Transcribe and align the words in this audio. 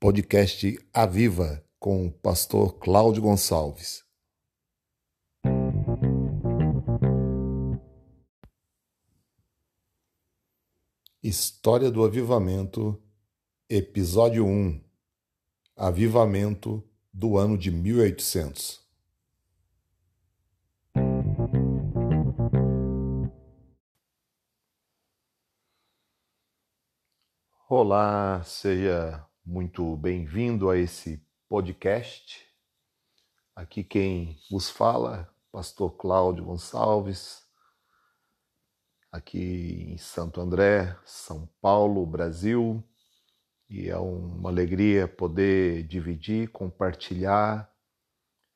Podcast 0.00 0.78
Aviva 0.92 1.64
com 1.78 2.06
o 2.06 2.10
pastor 2.10 2.78
Cláudio 2.78 3.22
Gonçalves. 3.22 4.04
História 11.22 11.90
do 11.90 12.04
Avivamento, 12.04 13.00
Episódio 13.68 14.44
1 14.46 14.82
Avivamento 15.76 16.82
do 17.12 17.38
ano 17.38 17.56
de 17.56 17.70
1800. 17.70 18.79
Olá, 27.72 28.42
seja 28.42 29.24
muito 29.46 29.96
bem-vindo 29.96 30.68
a 30.68 30.76
esse 30.76 31.24
podcast. 31.48 32.44
Aqui 33.54 33.84
quem 33.84 34.36
vos 34.50 34.68
fala, 34.68 35.32
Pastor 35.52 35.92
Cláudio 35.92 36.46
Gonçalves, 36.46 37.44
aqui 39.12 39.92
em 39.92 39.98
Santo 39.98 40.40
André, 40.40 40.98
São 41.04 41.48
Paulo, 41.62 42.04
Brasil. 42.04 42.82
E 43.68 43.88
é 43.88 43.96
uma 43.96 44.50
alegria 44.50 45.06
poder 45.06 45.84
dividir, 45.84 46.50
compartilhar 46.50 47.72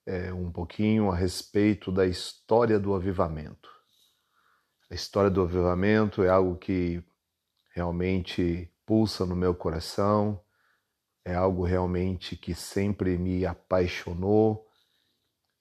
é, 0.04 0.32
um 0.32 0.50
pouquinho 0.50 1.12
a 1.12 1.14
respeito 1.14 1.92
da 1.92 2.04
história 2.04 2.80
do 2.80 2.92
avivamento. 2.92 3.70
A 4.90 4.94
história 4.94 5.30
do 5.30 5.40
avivamento 5.40 6.24
é 6.24 6.28
algo 6.28 6.56
que 6.56 7.00
realmente 7.76 8.73
pulsa 8.86 9.24
no 9.24 9.34
meu 9.34 9.54
coração 9.54 10.40
é 11.24 11.34
algo 11.34 11.64
realmente 11.64 12.36
que 12.36 12.54
sempre 12.54 13.16
me 13.16 13.46
apaixonou 13.46 14.66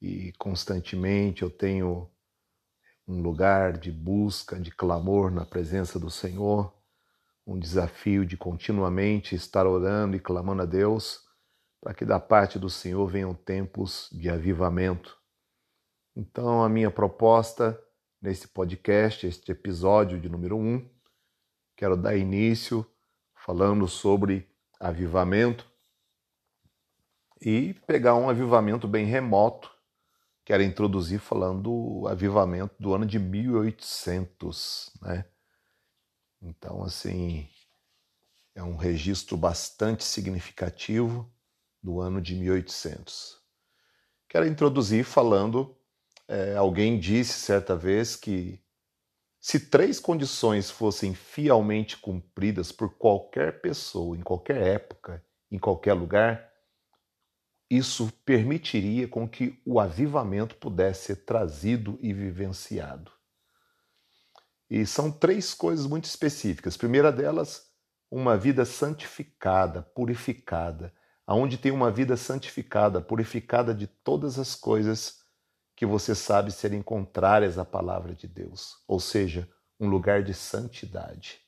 e 0.02 0.34
constantemente 0.34 1.42
eu 1.42 1.50
tenho 1.50 2.12
um 3.08 3.22
lugar 3.22 3.78
de 3.78 3.92
busca, 3.92 4.60
de 4.60 4.72
clamor 4.72 5.32
na 5.32 5.46
presença 5.46 5.98
do 5.98 6.10
Senhor, 6.10 6.74
um 7.48 7.58
desafio 7.58 8.26
de 8.26 8.36
continuamente 8.36 9.36
estar 9.36 9.66
orando 9.66 10.16
e 10.16 10.20
clamando 10.20 10.62
a 10.62 10.66
Deus 10.66 11.22
para 11.82 11.94
que 11.94 12.06
da 12.06 12.20
parte 12.20 12.60
do 12.60 12.70
Senhor 12.70 13.06
venham 13.08 13.34
tempos 13.34 14.10
de 14.12 14.30
avivamento. 14.30 15.18
Então, 16.16 16.64
a 16.64 16.70
minha 16.70 16.92
proposta 16.92 17.82
nesse 18.22 18.48
podcast, 18.48 19.28
este 19.28 19.52
episódio 19.52 20.20
de 20.20 20.30
número 20.30 20.58
um, 20.58 20.90
quero 21.76 21.98
dar 21.98 22.16
início 22.16 22.86
falando 23.44 23.90
sobre 23.90 24.50
avivamento 24.80 25.70
e 27.42 27.74
pegar 27.86 28.16
um 28.16 28.30
avivamento 28.30 28.88
bem 28.88 29.06
remoto, 29.06 29.70
que 30.46 30.54
era 30.54 30.64
introduzir 30.64 31.20
falando 31.20 31.62
do 31.62 32.08
avivamento 32.08 32.74
do 32.80 32.94
ano 32.94 33.06
de 33.06 33.20
1800, 33.20 34.92
né? 35.02 35.26
Então, 36.42 36.84
assim, 36.84 37.50
é 38.56 38.64
um 38.64 38.78
registro 38.78 39.36
bastante 39.36 40.06
significativo 40.06 41.30
do 41.82 42.00
ano 42.00 42.22
de 42.22 42.36
1800. 42.36 43.42
Quero 44.30 44.48
introduzir 44.48 45.04
falando, 45.04 45.78
é, 46.30 46.56
alguém 46.56 46.98
disse 46.98 47.34
certa 47.34 47.76
vez 47.76 48.16
que 48.16 48.63
se 49.46 49.60
três 49.60 50.00
condições 50.00 50.72
fossem 50.72 51.14
fielmente 51.14 51.98
cumpridas 51.98 52.72
por 52.72 52.98
qualquer 52.98 53.60
pessoa, 53.60 54.16
em 54.16 54.22
qualquer 54.22 54.56
época, 54.66 55.22
em 55.52 55.60
qualquer 55.60 55.92
lugar, 55.92 56.50
isso 57.70 58.10
permitiria 58.24 59.06
com 59.06 59.28
que 59.28 59.62
o 59.66 59.82
avivamento 59.82 60.56
pudesse 60.56 61.08
ser 61.08 61.26
trazido 61.26 62.00
e 62.02 62.14
vivenciado. 62.14 63.12
E 64.70 64.86
são 64.86 65.12
três 65.12 65.54
coisas 65.54 65.86
muito 65.86 66.06
específicas. 66.06 66.78
Primeira 66.78 67.12
delas, 67.12 67.70
uma 68.10 68.38
vida 68.38 68.64
santificada, 68.64 69.82
purificada, 69.82 70.94
aonde 71.28 71.58
tem 71.58 71.74
uma 71.74 71.92
vida 71.92 72.16
santificada, 72.16 73.02
purificada 73.02 73.76
de 73.76 73.88
todas 73.88 74.40
as 74.40 74.56
coisas 74.56 75.23
que 75.84 75.86
você 75.86 76.16
sabe 76.16 76.50
serem 76.50 76.82
contrárias 76.82 77.58
à 77.58 77.66
palavra 77.66 78.16
de 78.16 78.26
Deus, 78.26 78.78
ou 78.88 79.02
seja, 79.02 79.50
um 79.78 79.90
lugar 79.90 80.24
de 80.24 80.34
santidade. 80.34 81.42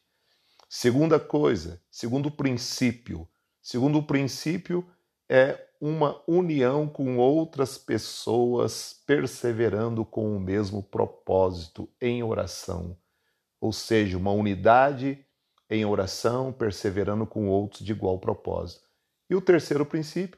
Segunda 0.67 1.17
coisa, 1.17 1.81
segundo 1.89 2.29
princípio, 2.29 3.25
segundo 3.61 4.03
princípio 4.03 4.85
é 5.29 5.65
uma 5.79 6.21
união 6.27 6.85
com 6.85 7.17
outras 7.17 7.77
pessoas 7.77 9.01
perseverando 9.07 10.03
com 10.03 10.35
o 10.35 10.39
mesmo 10.39 10.83
propósito 10.83 11.87
em 12.01 12.21
oração, 12.21 12.97
ou 13.61 13.71
seja, 13.71 14.17
uma 14.17 14.31
unidade 14.31 15.25
em 15.69 15.85
oração, 15.85 16.51
perseverando 16.51 17.25
com 17.25 17.47
outros 17.47 17.85
de 17.85 17.93
igual 17.93 18.19
propósito. 18.19 18.83
E 19.29 19.35
o 19.35 19.39
terceiro 19.39 19.85
princípio 19.85 20.37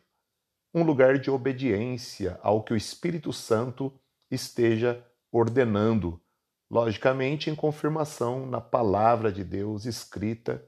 um 0.77 0.83
lugar 0.83 1.17
de 1.17 1.31
obediência 1.31 2.39
ao 2.43 2.61
que 2.61 2.71
o 2.71 2.77
Espírito 2.77 3.33
Santo 3.33 3.91
esteja 4.29 5.03
ordenando, 5.31 6.21
logicamente 6.69 7.49
em 7.49 7.55
confirmação 7.55 8.45
na 8.45 8.61
palavra 8.61 9.31
de 9.31 9.43
Deus 9.43 9.85
escrita, 9.85 10.63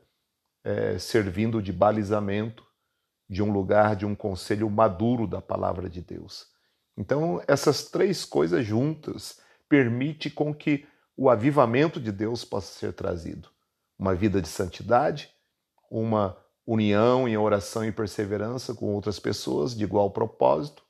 é, 0.64 0.98
servindo 0.98 1.62
de 1.62 1.72
balizamento 1.72 2.66
de 3.30 3.44
um 3.44 3.52
lugar, 3.52 3.96
de 3.96 4.06
um 4.06 4.16
conselho 4.16 4.68
maduro 4.68 5.28
da 5.28 5.42
palavra 5.42 5.88
de 5.88 6.02
Deus. 6.02 6.48
Então, 6.98 7.42
essas 7.48 7.84
três 7.86 8.26
coisas 8.26 8.66
juntas 8.66 9.40
permite 9.70 10.30
com 10.32 10.54
que 10.54 10.88
o 11.16 11.30
avivamento 11.30 12.00
de 12.00 12.12
Deus 12.12 12.44
possa 12.44 12.80
ser 12.80 12.94
trazido. 12.94 13.50
Uma 13.98 14.16
vida 14.16 14.42
de 14.42 14.48
santidade, 14.48 15.30
uma 15.92 16.36
união 16.72 17.28
em 17.28 17.36
oração 17.36 17.84
e 17.84 17.92
perseverança 17.92 18.76
com 18.76 18.94
outras 18.94 19.20
pessoas 19.20 19.76
de 19.76 19.84
igual 19.84 20.12
propósito 20.12 20.84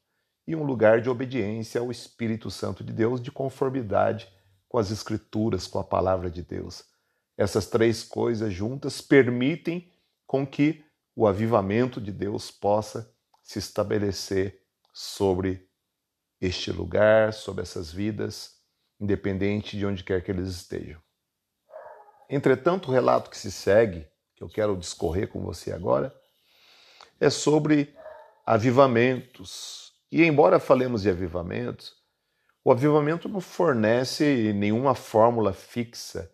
e 0.46 0.54
um 0.54 0.64
lugar 0.64 1.00
de 1.00 1.10
obediência 1.10 1.80
ao 1.80 1.90
Espírito 1.90 2.52
Santo 2.52 2.84
de 2.84 2.92
Deus 2.92 3.22
de 3.22 3.32
conformidade 3.32 4.30
com 4.68 4.78
as 4.78 4.92
Escrituras, 4.92 5.68
com 5.68 5.80
a 5.80 5.84
palavra 5.84 6.30
de 6.30 6.42
Deus. 6.42 6.84
Essas 7.38 7.66
três 7.66 8.04
coisas 8.04 8.54
juntas 8.54 9.00
permitem 9.00 9.90
com 10.28 10.46
que 10.46 10.84
o 11.16 11.26
avivamento 11.26 12.02
de 12.02 12.12
Deus 12.12 12.52
possa 12.52 13.10
se 13.42 13.58
estabelecer 13.58 14.62
sobre 14.94 15.66
este 16.42 16.74
lugar, 16.74 17.32
sobre 17.32 17.62
essas 17.62 17.90
vidas, 17.90 18.58
independente 19.00 19.78
de 19.78 19.86
onde 19.86 20.04
quer 20.04 20.22
que 20.22 20.30
eles 20.30 20.50
estejam. 20.50 21.02
Entretanto, 22.30 22.90
o 22.90 22.92
relato 22.92 23.30
que 23.30 23.38
se 23.38 23.50
segue 23.50 24.06
que 24.40 24.44
eu 24.44 24.48
quero 24.50 24.78
discorrer 24.78 25.28
com 25.28 25.42
você 25.42 25.74
agora, 25.74 26.16
é 27.20 27.30
sobre 27.30 27.94
avivamentos. 28.46 29.92
E 30.10 30.24
embora 30.24 30.60
falemos 30.60 31.02
de 31.02 31.10
avivamentos, 31.10 31.94
o 32.64 32.72
avivamento 32.72 33.28
não 33.28 33.42
fornece 33.42 34.54
nenhuma 34.54 34.96
fórmula 34.96 35.52
fixa 35.52 36.32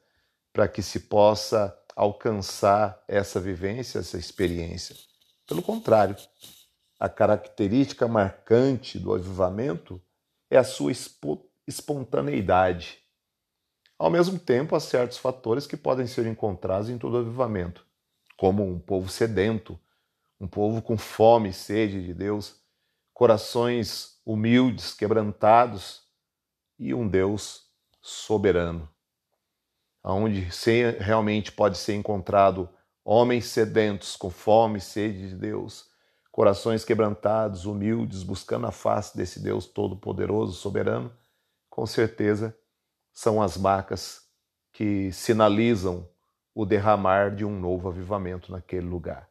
para 0.54 0.68
que 0.68 0.84
se 0.84 1.00
possa 1.02 1.76
alcançar 1.96 3.04
essa 3.08 3.40
vivência, 3.40 4.00
essa 4.00 4.20
experiência. 4.20 4.96
Pelo 5.48 5.64
contrário, 5.64 6.16
a 7.00 7.10
característica 7.10 8.08
marcante 8.08 9.00
do 9.00 9.16
avivamento 9.16 10.00
é 10.50 10.58
a 10.58 10.64
sua 10.64 10.92
espontaneidade. 11.68 13.00
Ao 13.97 14.12
mesmo 14.12 14.38
tempo, 14.38 14.76
há 14.76 14.79
certos 14.79 15.18
fatores 15.18 15.66
que 15.66 15.76
podem 15.76 16.06
ser 16.06 16.28
encontrados 16.28 16.90
em 16.90 16.97
todo 17.00 17.18
avivamento 17.18 17.85
como 18.37 18.64
um 18.64 18.79
povo 18.79 19.09
sedento, 19.09 19.79
um 20.40 20.47
povo 20.47 20.82
com 20.82 20.97
fome 20.97 21.49
e 21.49 21.53
sede 21.53 22.03
de 22.05 22.14
Deus, 22.14 22.61
corações 23.14 24.20
humildes, 24.26 24.93
quebrantados 24.93 26.03
e 26.78 26.93
um 26.93 27.08
Deus 27.08 27.70
soberano, 28.02 28.90
onde 30.03 30.47
realmente 30.99 31.52
pode 31.52 31.78
ser 31.78 31.96
encontrado 31.96 32.70
homens 33.03 33.46
sedentos, 33.46 34.16
com 34.16 34.29
fome 34.29 34.79
e 34.79 34.81
sede 34.81 35.29
de 35.29 35.35
Deus, 35.35 35.90
corações 36.31 36.84
quebrantados, 36.84 37.66
humildes, 37.66 38.22
buscando 38.22 38.67
a 38.67 38.72
face 38.72 39.16
desse 39.16 39.40
Deus 39.40 39.66
todo-poderoso, 39.66 40.53
soberano, 40.53 41.16
com 41.70 41.85
certeza 41.85 42.58
são 43.14 43.41
as 43.41 43.55
marcas 43.55 44.26
que 44.73 45.11
sinalizam 45.14 46.09
o 46.55 46.66
derramar 46.66 47.35
de 47.35 47.43
um 47.43 47.59
novo 47.59 47.90
avivamento 47.90 48.49
naquele 48.49 48.87
lugar. 48.87 49.29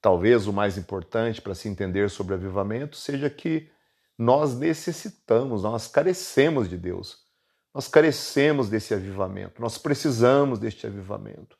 Talvez 0.00 0.46
o 0.46 0.52
mais 0.52 0.76
importante 0.76 1.40
para 1.40 1.54
se 1.54 1.66
entender 1.66 2.10
sobre 2.10 2.34
avivamento 2.34 2.94
seja 2.94 3.30
que 3.30 3.70
nós 4.18 4.54
necessitamos, 4.54 5.62
nós 5.62 5.88
carecemos 5.88 6.68
de 6.68 6.76
Deus. 6.76 7.24
Nós 7.72 7.88
carecemos 7.88 8.68
desse 8.68 8.94
avivamento, 8.94 9.60
nós 9.60 9.78
precisamos 9.78 10.60
deste 10.60 10.86
avivamento. 10.86 11.58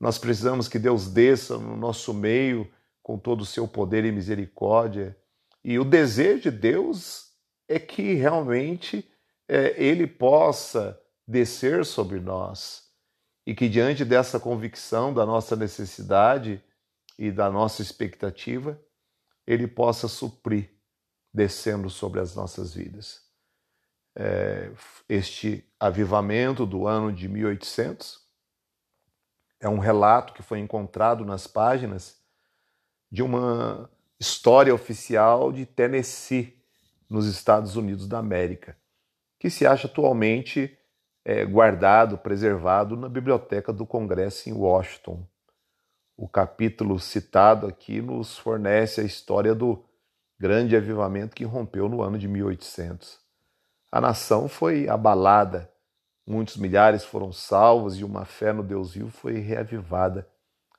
Nós 0.00 0.16
precisamos 0.16 0.68
que 0.68 0.78
Deus 0.78 1.08
desça 1.08 1.58
no 1.58 1.76
nosso 1.76 2.14
meio 2.14 2.70
com 3.02 3.18
todo 3.18 3.42
o 3.42 3.46
seu 3.46 3.68
poder 3.68 4.04
e 4.04 4.12
misericórdia. 4.12 5.16
E 5.62 5.78
o 5.78 5.84
desejo 5.84 6.42
de 6.42 6.50
Deus 6.50 7.32
é 7.68 7.78
que 7.78 8.14
realmente 8.14 9.08
é, 9.46 9.74
Ele 9.76 10.06
possa 10.06 10.98
descer 11.26 11.84
sobre 11.84 12.18
nós 12.18 12.91
e 13.46 13.54
que, 13.54 13.68
diante 13.68 14.04
dessa 14.04 14.38
convicção 14.38 15.12
da 15.12 15.26
nossa 15.26 15.56
necessidade 15.56 16.62
e 17.18 17.30
da 17.30 17.50
nossa 17.50 17.82
expectativa, 17.82 18.80
Ele 19.46 19.66
possa 19.66 20.08
suprir, 20.08 20.70
descendo 21.32 21.90
sobre 21.90 22.20
as 22.20 22.34
nossas 22.34 22.74
vidas. 22.74 23.22
É, 24.14 24.70
este 25.08 25.66
avivamento 25.80 26.66
do 26.66 26.86
ano 26.86 27.12
de 27.12 27.28
1800 27.28 28.20
é 29.58 29.68
um 29.68 29.78
relato 29.78 30.34
que 30.34 30.42
foi 30.42 30.58
encontrado 30.58 31.24
nas 31.24 31.46
páginas 31.46 32.20
de 33.10 33.22
uma 33.22 33.90
história 34.18 34.74
oficial 34.74 35.52
de 35.52 35.66
Tennessee, 35.66 36.62
nos 37.08 37.26
Estados 37.26 37.76
Unidos 37.76 38.08
da 38.08 38.18
América, 38.18 38.76
que 39.38 39.50
se 39.50 39.66
acha 39.66 39.86
atualmente 39.86 40.78
é, 41.24 41.44
guardado, 41.44 42.18
preservado 42.18 42.96
na 42.96 43.08
Biblioteca 43.08 43.72
do 43.72 43.86
Congresso 43.86 44.48
em 44.48 44.52
Washington. 44.52 45.26
O 46.16 46.28
capítulo 46.28 46.98
citado 46.98 47.66
aqui 47.66 48.00
nos 48.00 48.38
fornece 48.38 49.00
a 49.00 49.04
história 49.04 49.54
do 49.54 49.84
grande 50.38 50.76
avivamento 50.76 51.34
que 51.34 51.44
rompeu 51.44 51.88
no 51.88 52.02
ano 52.02 52.18
de 52.18 52.26
1800. 52.26 53.20
A 53.90 54.00
nação 54.00 54.48
foi 54.48 54.88
abalada, 54.88 55.70
muitos 56.26 56.56
milhares 56.56 57.04
foram 57.04 57.32
salvos 57.32 57.98
e 57.98 58.04
uma 58.04 58.24
fé 58.24 58.52
no 58.52 58.62
Deus 58.62 58.94
vivo 58.94 59.10
foi 59.10 59.38
reavivada, 59.38 60.26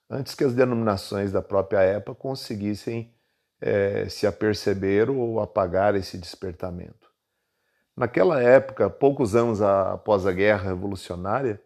antes 0.10 0.36
que 0.36 0.44
as 0.44 0.54
denominações 0.54 1.32
da 1.32 1.42
própria 1.42 1.82
época 1.82 2.16
conseguissem 2.16 3.14
é, 3.62 4.10
se 4.10 4.28
aperceber 4.28 5.10
ou 5.10 5.40
apagar 5.40 5.96
esse 5.96 6.18
despertamento. 6.18 7.13
Naquela 7.96 8.42
época, 8.42 8.90
poucos 8.90 9.36
anos 9.36 9.62
após 9.62 10.26
a 10.26 10.32
Guerra 10.32 10.70
Revolucionária, 10.70 11.62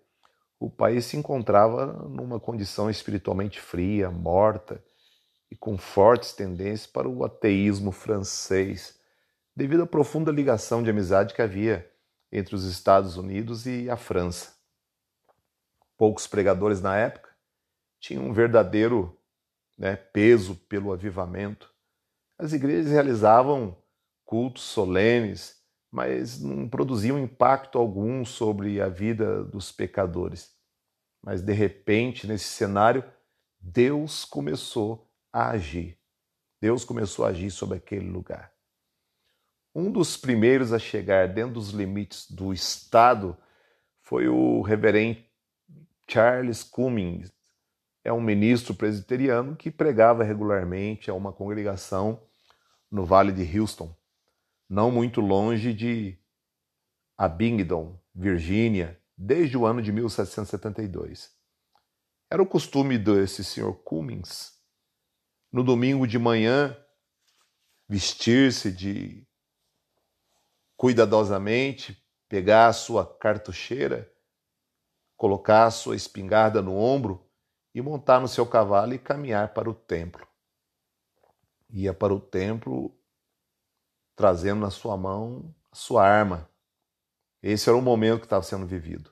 o 0.59 0.69
país 0.69 1.05
se 1.05 1.15
encontrava 1.15 1.85
numa 2.09 2.39
condição 2.39 2.89
espiritualmente 2.89 3.61
fria, 3.61 4.11
morta 4.11 4.83
e 5.49 5.55
com 5.55 5.77
fortes 5.77 6.33
tendências 6.33 6.85
para 6.85 7.07
o 7.07 7.23
ateísmo 7.23 7.91
francês, 7.93 8.99
devido 9.55 9.83
à 9.83 9.87
profunda 9.87 10.31
ligação 10.31 10.83
de 10.83 10.89
amizade 10.89 11.33
que 11.33 11.41
havia 11.41 11.89
entre 12.29 12.55
os 12.55 12.65
Estados 12.65 13.15
Unidos 13.15 13.65
e 13.65 13.89
a 13.89 13.95
França. 13.95 14.53
Poucos 15.97 16.27
pregadores 16.27 16.81
na 16.81 16.97
época 16.97 17.29
tinham 17.99 18.25
um 18.25 18.33
verdadeiro 18.33 19.17
né, 19.77 19.95
peso 19.95 20.55
pelo 20.67 20.91
avivamento. 20.91 21.71
As 22.37 22.51
igrejas 22.51 22.91
realizavam 22.91 23.77
cultos 24.25 24.63
solenes 24.63 25.56
mas 25.91 26.41
não 26.41 26.67
produziam 26.67 27.19
impacto 27.19 27.77
algum 27.77 28.25
sobre 28.25 28.81
a 28.81 28.89
vida 28.89 29.43
dos 29.43 29.71
pecadores. 29.71 30.51
Mas 31.23 31.41
de 31.41 31.53
repente, 31.53 32.27
nesse 32.27 32.45
cenário, 32.45 33.03
Deus 33.59 34.25
começou 34.25 35.09
a 35.31 35.49
agir. 35.49 35.97
Deus 36.61 36.83
começou 36.83 37.25
a 37.25 37.29
agir 37.29 37.51
sobre 37.51 37.77
aquele 37.77 38.09
lugar. 38.09 38.51
Um 39.73 39.91
dos 39.91 40.17
primeiros 40.17 40.73
a 40.73 40.79
chegar 40.79 41.27
dentro 41.27 41.53
dos 41.53 41.69
limites 41.69 42.29
do 42.29 42.51
Estado 42.51 43.37
foi 44.01 44.27
o 44.27 44.61
reverendo 44.61 45.23
Charles 46.09 46.63
Cummings. 46.63 47.31
É 48.03 48.11
um 48.11 48.21
ministro 48.21 48.73
presbiteriano 48.73 49.55
que 49.55 49.69
pregava 49.69 50.23
regularmente 50.23 51.11
a 51.11 51.13
uma 51.13 51.33
congregação 51.33 52.21
no 52.89 53.05
Vale 53.05 53.31
de 53.31 53.59
Houston 53.59 53.93
não 54.69 54.91
muito 54.91 55.21
longe 55.21 55.73
de 55.73 56.19
Abingdon, 57.17 57.99
Virgínia, 58.13 59.01
desde 59.17 59.57
o 59.57 59.65
ano 59.65 59.81
de 59.81 59.91
1772. 59.91 61.35
Era 62.29 62.41
o 62.41 62.47
costume 62.47 62.97
desse 62.97 63.43
senhor 63.43 63.73
Cummings, 63.83 64.53
no 65.51 65.63
domingo 65.63 66.05
de 66.05 66.19
manhã, 66.19 66.77
vestir-se 67.87 68.71
de 68.71 69.25
cuidadosamente, 70.75 72.05
pegar 72.27 72.67
a 72.67 72.73
sua 72.73 73.05
cartucheira, 73.17 74.11
colocar 75.15 75.65
a 75.65 75.71
sua 75.71 75.95
espingarda 75.95 76.61
no 76.61 76.75
ombro 76.75 77.27
e 77.73 77.81
montar 77.81 78.19
no 78.19 78.27
seu 78.27 78.45
cavalo 78.45 78.93
e 78.93 78.99
caminhar 78.99 79.53
para 79.53 79.69
o 79.69 79.73
templo. 79.73 80.27
Ia 81.69 81.93
para 81.93 82.13
o 82.13 82.19
templo 82.19 82.93
trazendo 84.17 84.59
na 84.59 84.71
sua 84.71 84.97
mão 84.97 85.55
a 85.71 85.75
sua 85.75 86.05
arma. 86.05 86.49
Esse 87.41 87.69
era 87.69 87.77
o 87.77 87.81
momento 87.81 88.21
que 88.21 88.25
estava 88.25 88.43
sendo 88.43 88.65
vivido. 88.65 89.11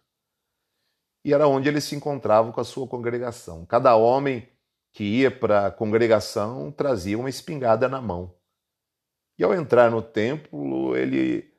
E 1.24 1.34
era 1.34 1.48
onde 1.48 1.70
ele 1.70 1.80
se 1.80 1.96
encontrava 1.96 2.52
com 2.52 2.60
a 2.60 2.66
sua 2.66 2.88
congregação. 2.88 3.66
Cada 3.66 3.96
homem 3.96 4.50
que 4.92 5.04
ia 5.04 5.30
para 5.30 5.68
a 5.68 5.72
congregação 5.72 6.72
trazia 6.72 7.18
uma 7.18 7.30
espingarda 7.30 7.88
na 7.88 8.02
mão. 8.02 8.36
E 9.38 9.44
ao 9.44 9.54
entrar 9.54 9.92
no 9.92 10.02
templo, 10.02 10.98
ele 10.98 11.54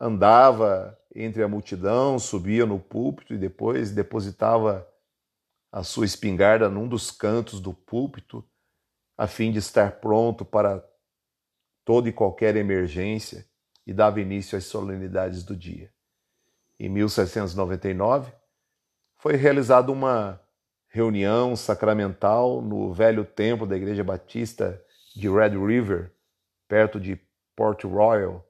andava 0.00 0.98
entre 1.14 1.42
a 1.42 1.48
multidão, 1.48 2.18
subia 2.18 2.66
no 2.66 2.80
púlpito 2.80 3.32
e 3.32 3.38
depois 3.38 3.92
depositava 3.92 4.88
a 5.70 5.82
sua 5.82 6.04
espingarda 6.04 6.68
num 6.68 6.88
dos 6.88 7.10
cantos 7.10 7.60
do 7.60 7.72
púlpito, 7.72 8.44
a 9.16 9.26
fim 9.26 9.52
de 9.52 9.58
estar 9.58 10.00
pronto 10.00 10.44
para 10.44 10.84
toda 11.88 12.06
e 12.06 12.12
qualquer 12.12 12.54
emergência 12.54 13.46
e 13.86 13.94
dava 13.94 14.20
início 14.20 14.58
às 14.58 14.66
solenidades 14.66 15.42
do 15.42 15.56
dia. 15.56 15.90
Em 16.78 16.86
1799, 16.86 18.30
foi 19.16 19.36
realizada 19.36 19.90
uma 19.90 20.38
reunião 20.90 21.56
sacramental 21.56 22.60
no 22.60 22.92
velho 22.92 23.24
templo 23.24 23.66
da 23.66 23.74
Igreja 23.74 24.04
Batista 24.04 24.78
de 25.16 25.30
Red 25.30 25.56
River, 25.56 26.12
perto 26.68 27.00
de 27.00 27.18
Port 27.56 27.82
Royal. 27.84 28.46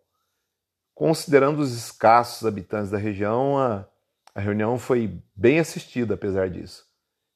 Considerando 0.93 1.61
os 1.61 1.73
escassos 1.73 2.44
habitantes 2.44 2.90
da 2.90 2.99
região, 2.99 3.56
a, 3.56 3.87
a 4.35 4.40
reunião 4.40 4.76
foi 4.80 5.23
bem 5.37 5.61
assistida 5.61 6.14
apesar 6.14 6.50
disso. 6.50 6.85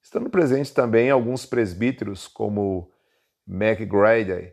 Estando 0.02 0.28
presentes 0.28 0.72
também 0.72 1.10
alguns 1.10 1.46
presbíteros 1.46 2.26
como 2.26 2.90
MacGrady, 3.46 4.52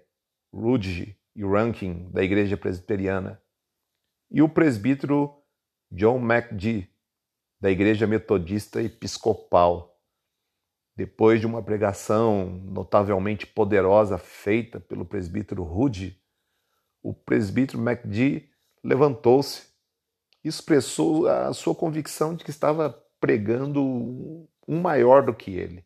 Rudge 0.53 1.18
e 1.39 1.43
Rankin, 1.46 2.10
da 2.12 2.22
Igreja 2.22 2.58
Presbiteriana, 2.58 3.41
e 4.29 4.41
o 4.41 4.50
presbítero 4.50 5.41
John 5.89 6.19
MacG, 6.19 6.89
da 7.62 7.72
Igreja 7.72 8.05
Metodista 8.05 8.84
Episcopal. 8.84 9.98
Depois 10.98 11.39
de 11.39 11.48
uma 11.48 11.63
pregação 11.63 12.46
notavelmente 12.65 13.48
poderosa 13.48 14.17
feita 14.17 14.81
pelo 14.81 15.05
presbítero 15.05 15.63
Rude, 15.63 16.22
o 17.01 17.13
presbítero 17.13 17.79
MacG 17.79 18.50
levantou-se 18.84 19.69
e 20.43 20.50
expressou 20.50 21.25
a 21.25 21.53
sua 21.53 21.74
convicção 21.74 22.36
de 22.36 22.43
que 22.43 22.50
estava 22.50 22.89
pregando 23.17 23.81
um 24.67 24.81
maior 24.81 25.25
do 25.25 25.34
que 25.34 25.51
ele 25.51 25.86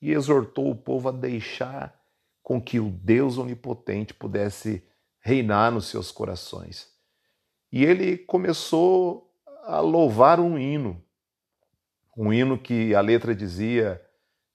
e 0.00 0.12
exortou 0.12 0.70
o 0.70 0.76
povo 0.76 1.08
a 1.08 1.12
deixar 1.12 2.00
com 2.40 2.62
que 2.62 2.78
o 2.78 2.88
Deus 2.88 3.36
onipotente 3.36 4.14
pudesse 4.14 4.91
reinar 5.22 5.70
nos 5.70 5.86
seus 5.86 6.10
corações. 6.10 6.90
E 7.70 7.84
ele 7.84 8.18
começou 8.18 9.32
a 9.64 9.80
louvar 9.80 10.40
um 10.40 10.58
hino, 10.58 11.02
um 12.16 12.32
hino 12.32 12.58
que 12.58 12.94
a 12.94 13.00
letra 13.00 13.34
dizia: 13.34 14.04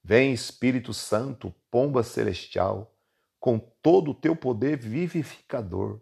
Vem 0.03 0.33
Espírito 0.33 0.93
Santo, 0.93 1.53
pomba 1.71 2.03
celestial, 2.03 2.93
com 3.39 3.57
todo 3.57 4.11
o 4.11 4.13
teu 4.13 4.35
poder 4.35 4.77
vivificador, 4.77 6.01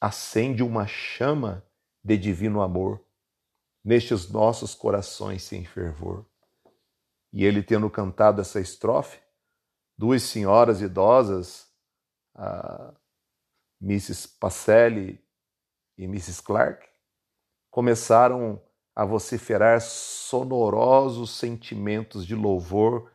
acende 0.00 0.62
uma 0.62 0.86
chama 0.86 1.64
de 2.02 2.18
divino 2.18 2.60
amor 2.60 3.02
nestes 3.82 4.28
nossos 4.28 4.74
corações 4.74 5.42
sem 5.42 5.64
fervor. 5.64 6.26
E 7.32 7.44
ele 7.44 7.62
tendo 7.62 7.88
cantado 7.88 8.40
essa 8.40 8.60
estrofe, 8.60 9.18
duas 9.96 10.22
senhoras 10.22 10.80
idosas, 10.80 11.68
a 12.34 12.92
Mrs. 13.84 14.28
Pacelli 14.40 15.22
e 15.98 16.04
Mrs. 16.04 16.42
Clark 16.42 16.88
começaram 17.70 18.62
a 18.96 19.04
vociferar 19.04 19.80
sonorosos 19.82 21.36
sentimentos 21.36 22.24
de 22.24 22.34
louvor 22.34 23.12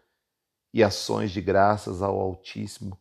e 0.71 0.83
ações 0.83 1.31
de 1.31 1.41
graças 1.41 2.03
ao 2.03 2.19
Altíssimo 2.19 2.99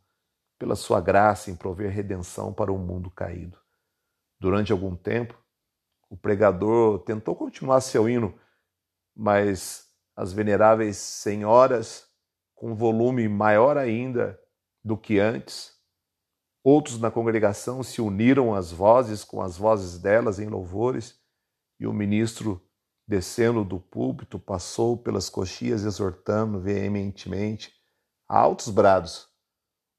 pela 0.58 0.74
sua 0.74 1.00
graça 1.00 1.50
em 1.50 1.56
prover 1.56 1.90
redenção 1.92 2.54
para 2.54 2.72
o 2.72 2.78
mundo 2.78 3.10
caído. 3.10 3.60
Durante 4.40 4.72
algum 4.72 4.96
tempo, 4.96 5.38
o 6.08 6.16
pregador 6.16 7.00
tentou 7.00 7.36
continuar 7.36 7.82
seu 7.82 8.08
hino, 8.08 8.38
mas 9.14 9.92
as 10.16 10.32
veneráveis 10.32 10.96
senhoras, 10.96 12.08
com 12.54 12.74
volume 12.74 13.28
maior 13.28 13.76
ainda 13.76 14.40
do 14.82 14.96
que 14.96 15.18
antes, 15.18 15.77
outros 16.62 16.98
na 17.00 17.10
congregação 17.10 17.82
se 17.82 18.00
uniram 18.00 18.54
às 18.54 18.70
vozes 18.70 19.24
com 19.24 19.40
as 19.40 19.56
vozes 19.56 19.98
delas 19.98 20.38
em 20.38 20.48
louvores, 20.48 21.18
e 21.80 21.86
o 21.86 21.92
ministro, 21.92 22.60
descendo 23.06 23.64
do 23.64 23.78
púlpito, 23.78 24.38
passou 24.38 24.96
pelas 24.96 25.30
coxias 25.30 25.84
exortando 25.84 26.60
veementemente, 26.60 27.72
a 28.28 28.38
altos 28.38 28.68
brados. 28.68 29.28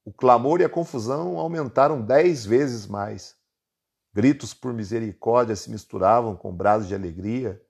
O 0.05 0.11
clamor 0.11 0.61
e 0.61 0.65
a 0.65 0.69
confusão 0.69 1.37
aumentaram 1.37 2.01
dez 2.01 2.45
vezes 2.45 2.85
mais. 2.85 3.35
Gritos 4.13 4.53
por 4.53 4.73
misericórdia 4.73 5.55
se 5.55 5.69
misturavam 5.69 6.35
com 6.35 6.55
brados 6.55 6.87
de 6.87 6.95
alegria. 6.95 7.61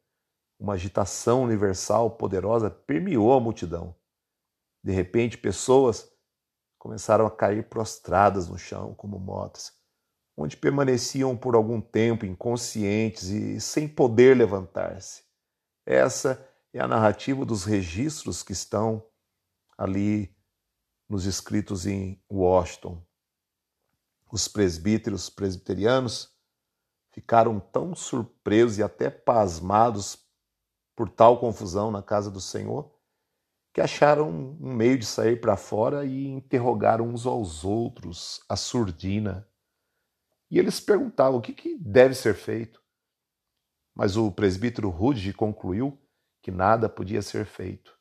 Uma 0.59 0.73
agitação 0.73 1.43
universal 1.43 2.11
poderosa 2.11 2.69
permeou 2.69 3.33
a 3.33 3.39
multidão. 3.39 3.95
De 4.83 4.91
repente, 4.91 5.37
pessoas 5.37 6.09
começaram 6.79 7.27
a 7.27 7.31
cair 7.31 7.67
prostradas 7.67 8.47
no 8.47 8.57
chão 8.57 8.95
como 8.95 9.19
motas, 9.19 9.73
onde 10.35 10.55
permaneciam 10.55 11.35
por 11.35 11.53
algum 11.53 11.81
tempo 11.81 12.25
inconscientes 12.25 13.23
e 13.27 13.59
sem 13.59 13.87
poder 13.87 14.35
levantar-se. 14.35 15.23
Essa 15.85 16.43
é 16.73 16.79
a 16.79 16.87
narrativa 16.87 17.45
dos 17.45 17.65
registros 17.65 18.41
que 18.41 18.53
estão 18.53 19.05
ali 19.77 20.33
nos 21.07 21.25
escritos 21.25 21.85
em 21.85 22.23
Washington. 22.31 23.03
Os 24.31 24.47
presbíteros 24.47 25.29
presbiterianos 25.29 26.33
ficaram 27.11 27.59
tão 27.59 27.93
surpresos 27.93 28.77
e 28.77 28.83
até 28.83 29.09
pasmados 29.09 30.25
por 30.95 31.09
tal 31.09 31.39
confusão 31.39 31.91
na 31.91 32.03
casa 32.03 32.29
do 32.29 32.39
Senhor 32.39 32.98
que 33.73 33.81
acharam 33.81 34.29
um 34.29 34.73
meio 34.73 34.97
de 34.97 35.05
sair 35.05 35.39
para 35.39 35.55
fora 35.55 36.05
e 36.05 36.27
interrogaram 36.27 37.07
uns 37.07 37.25
aos 37.25 37.63
outros 37.63 38.43
a 38.49 38.55
surdina. 38.55 39.47
E 40.49 40.57
eles 40.57 40.79
perguntavam 40.79 41.39
o 41.39 41.41
que, 41.41 41.53
que 41.53 41.77
deve 41.77 42.15
ser 42.15 42.33
feito. 42.33 42.81
Mas 43.95 44.17
o 44.17 44.31
presbítero 44.31 44.89
Rude 44.89 45.33
concluiu 45.33 45.99
que 46.41 46.51
nada 46.51 46.89
podia 46.89 47.21
ser 47.21 47.45
feito. 47.45 47.97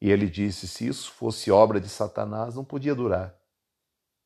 E 0.00 0.10
ele 0.10 0.28
disse: 0.28 0.66
se 0.66 0.86
isso 0.86 1.12
fosse 1.12 1.50
obra 1.50 1.80
de 1.80 1.88
Satanás, 1.88 2.54
não 2.54 2.64
podia 2.64 2.94
durar. 2.94 3.36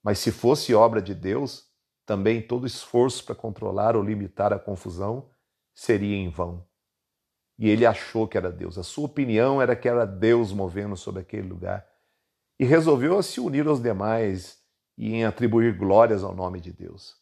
Mas 0.02 0.18
se 0.18 0.30
fosse 0.30 0.74
obra 0.74 1.00
de 1.00 1.14
Deus, 1.14 1.70
também 2.04 2.46
todo 2.46 2.66
esforço 2.66 3.24
para 3.24 3.34
controlar 3.34 3.96
ou 3.96 4.02
limitar 4.02 4.52
a 4.52 4.58
confusão 4.58 5.30
seria 5.74 6.16
em 6.16 6.28
vão. 6.28 6.66
E 7.62 7.68
ele 7.68 7.86
achou 7.86 8.26
que 8.26 8.36
era 8.36 8.50
Deus. 8.50 8.76
A 8.76 8.82
sua 8.82 9.06
opinião 9.06 9.62
era 9.62 9.76
que 9.76 9.88
era 9.88 10.04
Deus 10.04 10.50
movendo 10.52 10.96
sobre 10.96 11.20
aquele 11.20 11.46
lugar. 11.46 11.86
E 12.58 12.64
resolveu 12.64 13.22
se 13.22 13.38
unir 13.38 13.68
aos 13.68 13.80
demais 13.80 14.60
e 14.98 15.14
em 15.14 15.24
atribuir 15.24 15.78
glórias 15.78 16.24
ao 16.24 16.34
nome 16.34 16.60
de 16.60 16.72
Deus. 16.72 17.16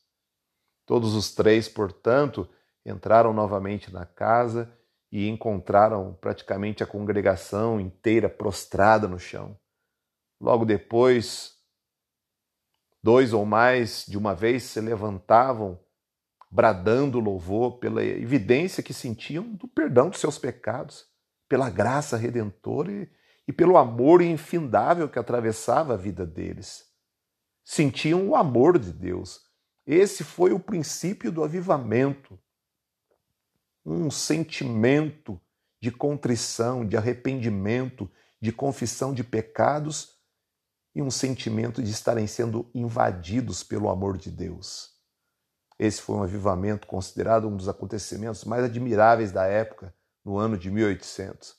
Todos 0.86 1.14
os 1.14 1.34
três, 1.34 1.68
portanto, 1.68 2.48
entraram 2.86 3.34
novamente 3.34 3.92
na 3.92 4.06
casa 4.06 4.74
e 5.12 5.28
encontraram 5.28 6.16
praticamente 6.22 6.82
a 6.82 6.86
congregação 6.86 7.78
inteira 7.78 8.26
prostrada 8.26 9.06
no 9.06 9.18
chão. 9.18 9.54
Logo 10.40 10.64
depois, 10.64 11.54
dois 13.02 13.34
ou 13.34 13.44
mais 13.44 14.06
de 14.08 14.16
uma 14.16 14.34
vez 14.34 14.62
se 14.62 14.80
levantavam, 14.80 15.78
bradando 16.50 17.20
louvor 17.20 17.78
pela 17.78 18.02
evidência 18.04 18.82
que 18.82 18.92
sentiam 18.92 19.44
do 19.54 19.68
perdão 19.68 20.10
dos 20.10 20.20
seus 20.20 20.38
pecados, 20.38 21.06
pela 21.48 21.70
graça 21.70 22.16
redentora 22.16 22.90
e, 22.90 23.08
e 23.48 23.52
pelo 23.52 23.76
amor 23.76 24.20
infindável 24.20 25.08
que 25.08 25.18
atravessava 25.18 25.94
a 25.94 25.96
vida 25.96 26.26
deles. 26.26 26.84
Sentiam 27.64 28.28
o 28.28 28.34
amor 28.34 28.78
de 28.78 28.92
Deus. 28.92 29.40
Esse 29.86 30.24
foi 30.24 30.52
o 30.52 30.60
princípio 30.60 31.30
do 31.30 31.44
avivamento 31.44 32.38
um 33.84 34.10
sentimento 34.10 35.40
de 35.80 35.90
contrição, 35.90 36.86
de 36.86 36.96
arrependimento, 36.96 38.10
de 38.40 38.52
confissão 38.52 39.12
de 39.14 39.24
pecados 39.24 40.18
e 40.94 41.00
um 41.00 41.10
sentimento 41.10 41.82
de 41.82 41.90
estarem 41.90 42.26
sendo 42.26 42.70
invadidos 42.74 43.62
pelo 43.62 43.88
amor 43.88 44.18
de 44.18 44.30
Deus. 44.30 44.99
Esse 45.80 46.02
foi 46.02 46.14
um 46.16 46.22
avivamento 46.22 46.86
considerado 46.86 47.48
um 47.48 47.56
dos 47.56 47.66
acontecimentos 47.66 48.44
mais 48.44 48.64
admiráveis 48.64 49.32
da 49.32 49.46
época, 49.46 49.94
no 50.22 50.36
ano 50.36 50.58
de 50.58 50.70
1800. 50.70 51.56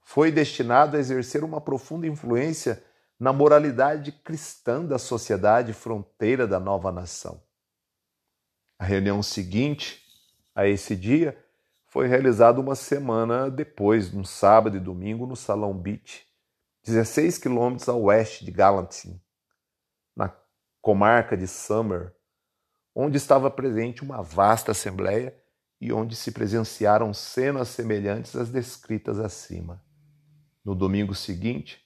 Foi 0.00 0.32
destinado 0.32 0.96
a 0.96 0.98
exercer 0.98 1.44
uma 1.44 1.60
profunda 1.60 2.08
influência 2.08 2.82
na 3.16 3.32
moralidade 3.32 4.10
cristã 4.10 4.84
da 4.84 4.98
sociedade 4.98 5.72
fronteira 5.72 6.48
da 6.48 6.58
nova 6.58 6.90
nação. 6.90 7.40
A 8.76 8.84
reunião 8.84 9.22
seguinte 9.22 10.02
a 10.52 10.66
esse 10.66 10.96
dia 10.96 11.38
foi 11.86 12.08
realizado 12.08 12.60
uma 12.60 12.74
semana 12.74 13.48
depois, 13.48 14.12
num 14.12 14.24
sábado 14.24 14.76
e 14.76 14.80
domingo, 14.80 15.28
no 15.28 15.36
Salão 15.36 15.78
Beach, 15.78 16.26
16 16.82 17.38
quilômetros 17.38 17.88
a 17.88 17.94
oeste 17.94 18.44
de 18.44 18.50
Gallatin, 18.50 19.22
na 20.16 20.36
comarca 20.82 21.36
de 21.36 21.46
Summer, 21.46 22.17
onde 23.00 23.16
estava 23.16 23.48
presente 23.48 24.02
uma 24.02 24.20
vasta 24.20 24.72
assembleia 24.72 25.32
e 25.80 25.92
onde 25.92 26.16
se 26.16 26.32
presenciaram 26.32 27.14
cenas 27.14 27.68
semelhantes 27.68 28.34
às 28.34 28.50
descritas 28.50 29.20
acima. 29.20 29.80
No 30.64 30.74
domingo 30.74 31.14
seguinte, 31.14 31.80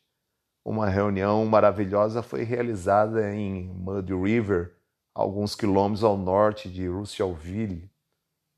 uma 0.65 0.89
reunião 0.89 1.45
maravilhosa 1.45 2.23
foi 2.23 2.45
realizada 2.45 3.31
em 3.31 3.69
Mud 3.75 4.11
River, 4.11 4.75
alguns 5.15 5.55
quilômetros 5.55 6.03
ao 6.03 6.17
norte 6.17 6.67
de 6.71 6.89
Russellville, 6.89 7.91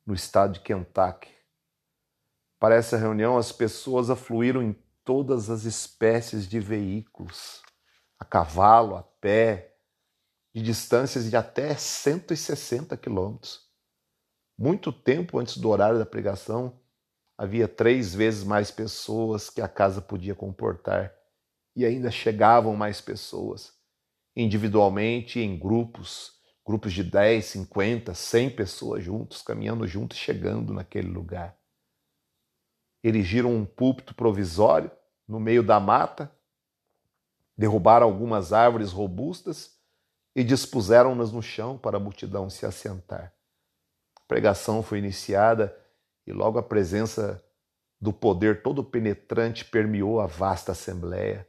no 0.07 0.15
estado 0.15 0.53
de 0.53 0.61
Kentucky. 0.61 1.33
Para 2.61 2.77
essa 2.77 2.97
reunião, 2.97 3.37
as 3.37 3.51
pessoas 3.51 4.11
afluíram 4.11 4.63
em 4.63 4.77
todas 5.03 5.51
as 5.51 5.65
espécies 5.65 6.49
de 6.49 6.61
veículos, 6.61 7.63
a 8.17 8.25
cavalo, 8.25 8.95
a 8.95 9.03
pé, 9.03 9.74
de 10.55 10.63
distâncias 10.63 11.29
de 11.29 11.37
até 11.37 11.75
160 11.75 12.97
quilômetros. 12.97 13.69
Muito 14.57 14.93
tempo 14.93 15.41
antes 15.41 15.57
do 15.57 15.69
horário 15.69 15.99
da 15.99 16.07
pregação, 16.07 16.81
havia 17.37 17.67
três 17.67 18.15
vezes 18.15 18.45
mais 18.45 18.71
pessoas 18.71 19.51
que 19.51 19.61
a 19.61 19.67
casa 19.67 20.01
podia 20.01 20.35
comportar, 20.35 21.13
e 21.75 21.85
ainda 21.85 22.09
chegavam 22.09 22.77
mais 22.77 23.01
pessoas, 23.01 23.73
individualmente 24.37 25.41
em 25.41 25.59
grupos, 25.59 26.35
grupos 26.65 26.93
de 26.93 27.03
10, 27.03 27.45
50, 27.45 28.15
100 28.15 28.51
pessoas 28.51 29.03
juntos, 29.03 29.43
caminhando 29.43 29.85
juntos, 29.89 30.17
chegando 30.17 30.73
naquele 30.73 31.09
lugar. 31.09 31.59
Erigiram 33.03 33.53
um 33.53 33.67
púlpito 33.67 34.15
provisório 34.15 34.91
no 35.27 35.41
meio 35.41 35.65
da 35.65 35.81
mata, 35.81 36.33
derrubaram 37.59 38.07
algumas 38.07 38.53
árvores 38.53 38.93
robustas 38.93 39.74
e 40.35 40.43
dispuseram-nas 40.43 41.33
no 41.33 41.43
chão 41.43 41.79
para 41.79 41.97
a 41.97 42.01
multidão 42.01 42.51
se 42.51 42.67
assentar. 42.67 43.33
A 44.17 44.27
pregação 44.27 44.83
foi 44.83 44.99
iniciada 44.99 45.77
e 46.27 46.33
logo 46.33 46.59
a 46.59 46.63
presença 46.63 47.43
do 48.01 48.13
poder 48.13 48.63
todo 48.63 48.83
penetrante 48.83 49.65
permeou 49.65 50.21
a 50.21 50.27
vasta 50.27 50.73
assembleia. 50.73 51.47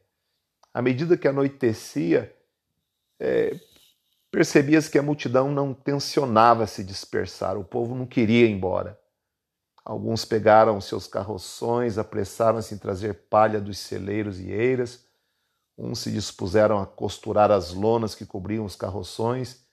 À 0.73 0.81
medida 0.81 1.17
que 1.17 1.27
anoitecia, 1.27 2.35
é, 3.19 3.57
Percebias 4.35 4.89
que 4.89 4.97
a 4.97 5.01
multidão 5.01 5.49
não 5.49 5.73
tensionava 5.73 6.67
se 6.67 6.83
dispersar, 6.83 7.57
o 7.57 7.63
povo 7.63 7.95
não 7.95 8.05
queria 8.05 8.45
ir 8.45 8.49
embora. 8.49 8.99
Alguns 9.85 10.25
pegaram 10.25 10.81
seus 10.81 11.07
carroções, 11.07 11.97
apressaram-se 11.97 12.75
em 12.75 12.77
trazer 12.77 13.13
palha 13.29 13.61
dos 13.61 13.77
celeiros 13.77 14.37
e 14.41 14.51
eiras. 14.51 15.04
Uns 15.77 15.99
se 15.99 16.11
dispuseram 16.11 16.79
a 16.79 16.85
costurar 16.85 17.51
as 17.51 17.73
lonas 17.73 18.15
que 18.15 18.25
cobriam 18.25 18.65
os 18.65 18.75
carroções, 18.75 19.65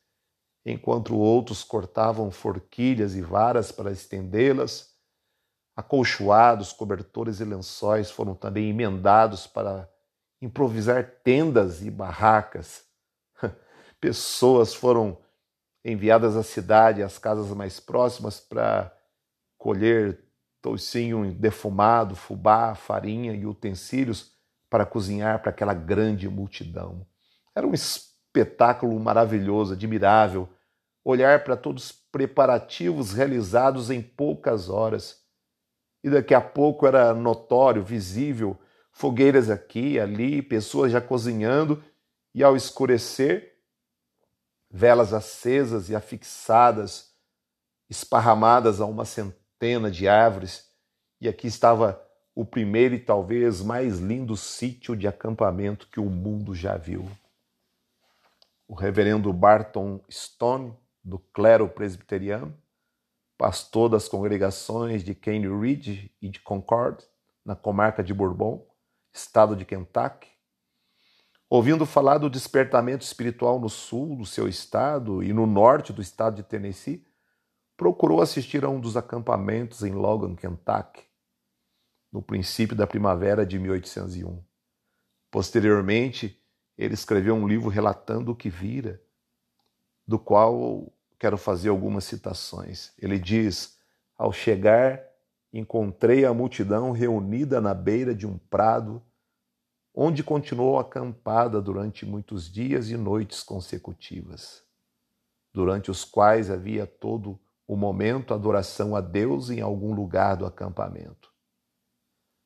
enquanto 0.65 1.17
outros 1.17 1.63
cortavam 1.63 2.31
forquilhas 2.31 3.15
e 3.15 3.23
varas 3.23 3.71
para 3.71 3.93
estendê-las. 3.93 4.93
Acolchoados, 5.77 6.73
cobertores 6.73 7.41
e 7.41 7.45
lençóis 7.45 8.11
foram 8.11 8.35
também 8.35 8.69
emendados 8.69 9.47
para 9.47 9.89
improvisar 10.41 11.05
tendas 11.23 11.83
e 11.83 11.91
barracas 11.91 12.85
pessoas 14.01 14.75
foram 14.75 15.17
enviadas 15.85 16.37
à 16.37 16.43
cidade, 16.43 17.03
às 17.03 17.19
casas 17.19 17.49
mais 17.57 17.81
próximas, 17.81 18.41
para 18.41 18.93
colher 19.57 20.21
toucinho 20.61 21.33
defumado, 21.33 22.15
fubá, 22.15 22.75
farinha 22.75 23.33
e 23.33 23.47
utensílios 23.47 24.32
para 24.73 24.87
cozinhar 24.87 25.43
para 25.43 25.51
aquela 25.51 25.75
grande 25.75 26.27
multidão. 26.31 27.07
Era 27.55 27.67
um 27.67 27.75
espetáculo 27.75 28.99
maravilhoso, 28.99 29.75
admirável, 29.75 30.49
olhar 31.05 31.45
para 31.45 31.59
todos 31.59 31.85
os 31.85 31.93
preparativos 31.93 33.13
realizados 33.13 33.91
em 33.91 34.01
poucas 34.01 34.71
horas. 34.71 35.21
E 36.03 36.09
daqui 36.09 36.33
a 36.33 36.41
pouco 36.41 36.87
era 36.87 37.13
notório, 37.13 37.85
visível, 37.85 38.59
fogueiras 38.91 39.51
aqui, 39.51 40.01
ali, 40.01 40.41
pessoas 40.41 40.91
já 40.91 41.03
cozinhando, 41.03 41.85
e 42.35 42.43
ao 42.43 42.57
escurecer, 42.57 43.53
velas 44.71 45.13
acesas 45.13 45.91
e 45.91 45.95
afixadas, 45.95 47.13
esparramadas 47.91 48.81
a 48.81 48.87
uma 48.87 49.05
centena 49.05 49.91
de 49.91 50.09
árvores, 50.09 50.67
e 51.21 51.29
aqui 51.29 51.47
estava 51.47 52.03
o 52.35 52.45
primeiro 52.45 52.95
e 52.95 52.99
talvez 52.99 53.63
mais 53.63 53.99
lindo 53.99 54.37
sítio 54.37 54.97
de 54.97 55.07
acampamento 55.07 55.89
que 55.89 56.01
o 56.01 56.09
mundo 56.09 56.55
já 56.55 56.77
viu. 56.77 57.09
O 58.67 58.75
reverendo 58.75 59.33
Barton 59.33 60.01
Stone, 60.11 60.75
do 61.05 61.19
clero 61.19 61.69
presbiteriano, 61.69 62.57
pastor 63.37 63.89
das 63.89 64.09
congregações 64.09 65.03
de 65.03 65.15
Cane 65.15 65.49
Ridge 65.49 66.11
e 66.23 66.29
de 66.29 66.41
Concord, 66.41 67.05
na 67.45 67.57
comarca 67.57 68.03
de 68.03 68.15
Bourbon, 68.15 68.65
estado 69.13 69.57
de 69.57 69.65
Kentucky, 69.65 70.31
ouvindo 71.51 71.85
falar 71.85 72.19
do 72.19 72.31
despertamento 72.31 73.05
espiritual 73.05 73.61
no 73.61 73.69
sul 73.69 74.17
do 74.17 74.25
seu 74.25 74.49
estado 74.49 75.23
e 75.23 75.33
no 75.33 75.47
norte 75.47 75.93
do 75.93 76.01
estado 76.01 76.37
de 76.37 76.43
Tennessee, 76.43 77.05
procurou 77.77 78.23
assistir 78.23 78.65
a 78.65 78.71
um 78.71 78.81
dos 78.81 78.97
acampamentos 78.97 79.83
em 79.83 79.93
Logan, 79.93 80.35
Kentucky, 80.35 81.03
no 82.13 82.21
princípio 82.21 82.77
da 82.77 82.87
primavera 82.87 83.47
de 83.47 83.59
1801. 83.59 84.43
Posteriormente, 85.31 86.39
ele 86.77 86.95
escreveu 86.95 87.35
um 87.35 87.49
livro 87.49 87.71
relatando 87.71 88.33
o 88.33 88.37
que 88.37 88.51
vira, 88.51 89.01
do 90.07 90.19
qual 90.19 90.93
quero 91.19 91.39
fazer 91.39 91.71
algumas 91.71 92.05
citações. 92.05 92.93
Ele 92.99 93.19
diz: 93.19 93.79
Ao 94.19 94.33
chegar, 94.33 95.01
encontrei 95.53 96.25
a 96.25 96.35
multidão 96.35 96.91
reunida 96.93 97.61
na 97.61 97.73
beira 97.73 98.15
de 98.15 98.27
um 98.27 98.37
prado 98.37 99.03
onde 99.95 100.23
continuou 100.23 100.79
acampada 100.79 101.61
durante 101.61 102.07
muitos 102.07 102.51
dias 102.51 102.89
e 102.91 102.97
noites 102.97 103.43
consecutivas, 103.43 104.63
durante 105.53 105.91
os 105.91 106.05
quais 106.05 106.51
havia 106.51 106.87
todo 106.87 107.39
o 107.67 107.77
momento 107.77 108.35
adoração 108.35 108.97
a 108.97 109.01
Deus 109.01 109.51
em 109.51 109.61
algum 109.61 109.95
lugar 109.95 110.37
do 110.37 110.47
acampamento. 110.47 111.32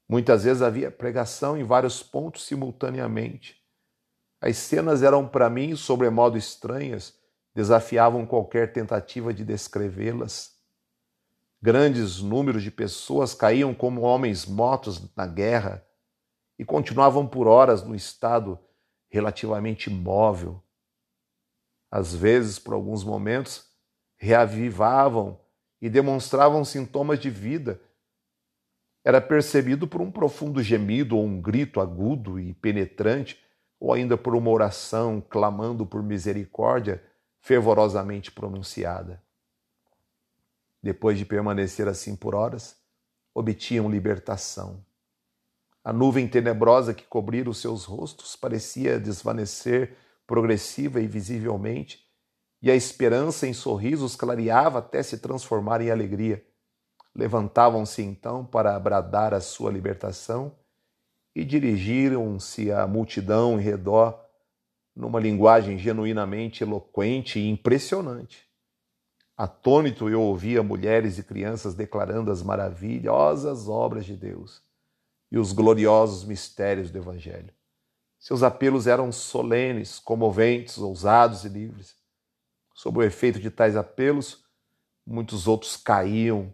Muitas 0.08 0.44
vezes 0.44 0.62
havia 0.62 0.90
pregação 0.90 1.56
em 1.56 1.64
vários 1.64 2.02
pontos 2.02 2.44
simultaneamente. 2.44 3.60
As 4.40 4.56
cenas 4.56 5.02
eram 5.02 5.26
para 5.26 5.50
mim 5.50 5.75
sobremodo 5.75 6.36
estranhas, 6.38 7.18
desafiavam 7.54 8.26
qualquer 8.26 8.72
tentativa 8.72 9.32
de 9.32 9.44
descrevê-las. 9.44 10.54
Grandes 11.60 12.20
números 12.20 12.62
de 12.62 12.70
pessoas 12.70 13.34
caíam 13.34 13.75
como 13.75 14.02
homens 14.02 14.46
mortos 14.46 15.02
na 15.16 15.26
guerra, 15.26 15.86
e 16.58 16.64
continuavam 16.64 17.26
por 17.26 17.46
horas 17.46 17.82
no 17.82 17.94
estado 17.94 18.58
relativamente 19.08 19.90
imóvel. 19.90 20.62
Às 21.90 22.14
vezes, 22.14 22.58
por 22.58 22.75
alguns 22.75 23.04
momentos, 23.04 23.66
reavivavam 24.16 25.40
e 25.80 25.88
demonstravam 25.88 26.64
sintomas 26.64 27.18
de 27.20 27.30
vida. 27.30 27.80
Era 29.06 29.20
percebido 29.20 29.86
por 29.86 30.02
um 30.02 30.10
profundo 30.10 30.60
gemido 30.60 31.16
ou 31.16 31.25
um 31.25 31.40
grito 31.40 31.80
agudo 31.80 32.40
e 32.40 32.52
penetrante, 32.54 33.40
ou 33.78 33.92
ainda 33.92 34.18
por 34.18 34.34
uma 34.34 34.50
oração 34.50 35.20
clamando 35.20 35.86
por 35.86 36.02
misericórdia 36.02 37.00
fervorosamente 37.40 38.32
pronunciada. 38.32 39.22
Depois 40.82 41.16
de 41.16 41.25
permanecer 41.25 41.86
assim 41.86 42.16
por 42.16 42.34
horas, 42.34 42.80
obtinham 43.32 43.88
libertação. 43.88 44.84
A 45.85 45.92
nuvem 45.92 46.26
tenebrosa 46.26 46.92
que 46.92 47.04
cobria 47.04 47.48
os 47.48 47.59
seus 47.59 47.85
rostos 47.85 48.35
parecia 48.35 48.98
desvanecer 48.98 49.96
progressiva 50.26 51.00
e 51.00 51.07
visivelmente, 51.07 52.04
e 52.61 52.72
a 52.72 52.74
esperança 52.74 53.46
em 53.46 53.52
sorrisos 53.52 54.16
clareava 54.16 54.81
até 54.81 55.00
se 55.00 55.18
transformar 55.18 55.81
em 55.81 55.92
alegria. 55.92 56.44
Levantavam-se 57.16 58.02
então 58.02 58.44
para 58.44 58.79
bradar 58.79 59.33
a 59.33 59.40
sua 59.40 59.72
libertação 59.72 60.52
e 61.35 61.46
dirigiram-se 61.46 62.70
à 62.70 62.87
multidão 62.87 63.59
em 63.59 63.62
redor 63.62 64.22
numa 64.94 65.18
linguagem 65.18 65.79
genuinamente 65.79 66.62
eloquente 66.62 67.38
e 67.38 67.48
impressionante. 67.48 68.46
Atônito 69.35 70.11
eu 70.11 70.20
ouvia 70.20 70.62
mulheres 70.62 71.18
e 71.18 71.22
crianças 71.22 71.74
declarando 71.74 72.31
as 72.31 72.42
maravilhosas 72.42 73.66
obras 73.66 74.05
de 74.05 74.14
Deus 74.14 74.62
e 75.33 75.38
os 75.38 75.52
gloriosos 75.52 76.22
mistérios 76.22 76.90
do 76.90 76.98
Evangelho. 76.98 77.52
Seus 78.18 78.42
apelos 78.42 78.87
eram 78.87 79.11
solenes, 79.11 79.98
comoventes, 79.98 80.76
ousados 80.76 81.44
e 81.46 81.48
livres. 81.48 81.96
Sob 82.74 82.98
o 82.98 83.02
efeito 83.02 83.40
de 83.40 83.50
tais 83.50 83.74
apelos, 83.74 84.44
muitos 85.07 85.48
outros 85.48 85.79
caíam 85.79 86.52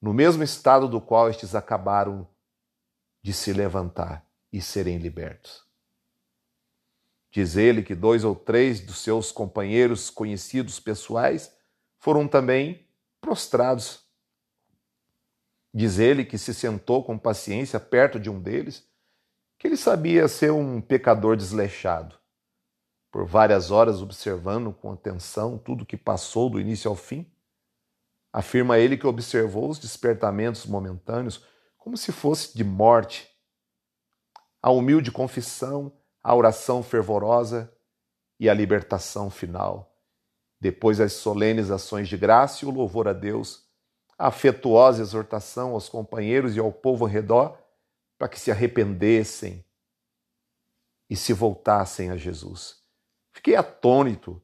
no 0.00 0.14
mesmo 0.14 0.42
estado 0.42 0.88
do 0.88 1.00
qual 1.00 1.28
estes 1.28 1.54
acabaram 1.54 2.26
de 3.22 3.32
se 3.32 3.52
levantar 3.52 4.26
e 4.52 4.60
serem 4.60 4.98
libertos. 4.98 5.64
Diz 7.30 7.56
ele 7.56 7.82
que 7.82 7.94
dois 7.94 8.24
ou 8.24 8.34
três 8.34 8.80
dos 8.80 8.98
seus 8.98 9.30
companheiros 9.30 10.10
conhecidos 10.10 10.80
pessoais 10.80 11.54
foram 11.98 12.26
também 12.26 12.86
prostrados 13.20 14.10
Diz 15.72 15.98
ele 15.98 16.24
que 16.24 16.36
se 16.36 16.52
sentou 16.52 17.04
com 17.04 17.16
paciência 17.16 17.78
perto 17.78 18.18
de 18.18 18.28
um 18.28 18.40
deles, 18.40 18.84
que 19.56 19.68
ele 19.68 19.76
sabia 19.76 20.26
ser 20.26 20.50
um 20.50 20.80
pecador 20.80 21.36
desleixado. 21.36 22.16
Por 23.10 23.24
várias 23.24 23.70
horas 23.70 24.02
observando 24.02 24.72
com 24.72 24.92
atenção 24.92 25.58
tudo 25.58 25.86
que 25.86 25.96
passou 25.96 26.50
do 26.50 26.60
início 26.60 26.88
ao 26.88 26.96
fim, 26.96 27.30
afirma 28.32 28.78
ele 28.78 28.96
que 28.96 29.06
observou 29.06 29.68
os 29.68 29.78
despertamentos 29.78 30.66
momentâneos 30.66 31.44
como 31.76 31.96
se 31.96 32.12
fosse 32.12 32.56
de 32.56 32.62
morte. 32.62 33.28
A 34.62 34.70
humilde 34.70 35.10
confissão, 35.10 35.92
a 36.22 36.34
oração 36.34 36.82
fervorosa 36.82 37.72
e 38.38 38.48
a 38.48 38.54
libertação 38.54 39.30
final. 39.30 39.94
Depois 40.60 41.00
as 41.00 41.14
solenes 41.14 41.70
ações 41.70 42.08
de 42.08 42.16
graça 42.16 42.64
e 42.64 42.68
o 42.68 42.70
louvor 42.70 43.08
a 43.08 43.12
Deus 43.12 43.70
a 44.20 44.26
afetuosa 44.26 45.00
exortação 45.00 45.72
aos 45.72 45.88
companheiros 45.88 46.54
e 46.54 46.60
ao 46.60 46.70
povo 46.70 47.06
ao 47.06 47.10
redor 47.10 47.58
para 48.18 48.28
que 48.28 48.38
se 48.38 48.50
arrependessem 48.50 49.64
e 51.08 51.16
se 51.16 51.32
voltassem 51.32 52.10
a 52.10 52.18
Jesus. 52.18 52.82
Fiquei 53.32 53.56
atônito, 53.56 54.42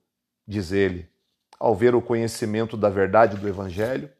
diz 0.49 0.72
ele, 0.72 1.12
ao 1.59 1.75
ver 1.75 1.95
o 1.95 2.03
conhecimento 2.03 2.77
da 2.77 2.88
verdade 2.88 3.37
do 3.37 3.49
Evangelho 3.49 4.11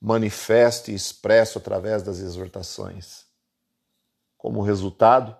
manifesto 0.00 0.90
e 0.90 0.94
expresso 0.94 1.58
através 1.58 2.02
das 2.02 2.20
exortações. 2.20 3.26
Como 4.36 4.62
resultado, 4.62 5.36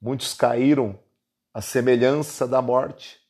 muitos 0.00 0.32
caíram 0.34 0.98
à 1.52 1.60
semelhança 1.60 2.46
da 2.46 2.62
morte. 2.62 3.20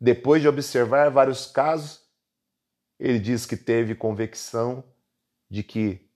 Depois 0.00 0.42
de 0.42 0.48
observar 0.48 1.10
vários 1.10 1.46
casos, 1.46 2.04
ele 2.98 3.18
diz 3.18 3.46
que 3.46 3.56
teve 3.56 3.94
convicção 3.94 4.82
de 5.48 5.62
que 5.62 6.10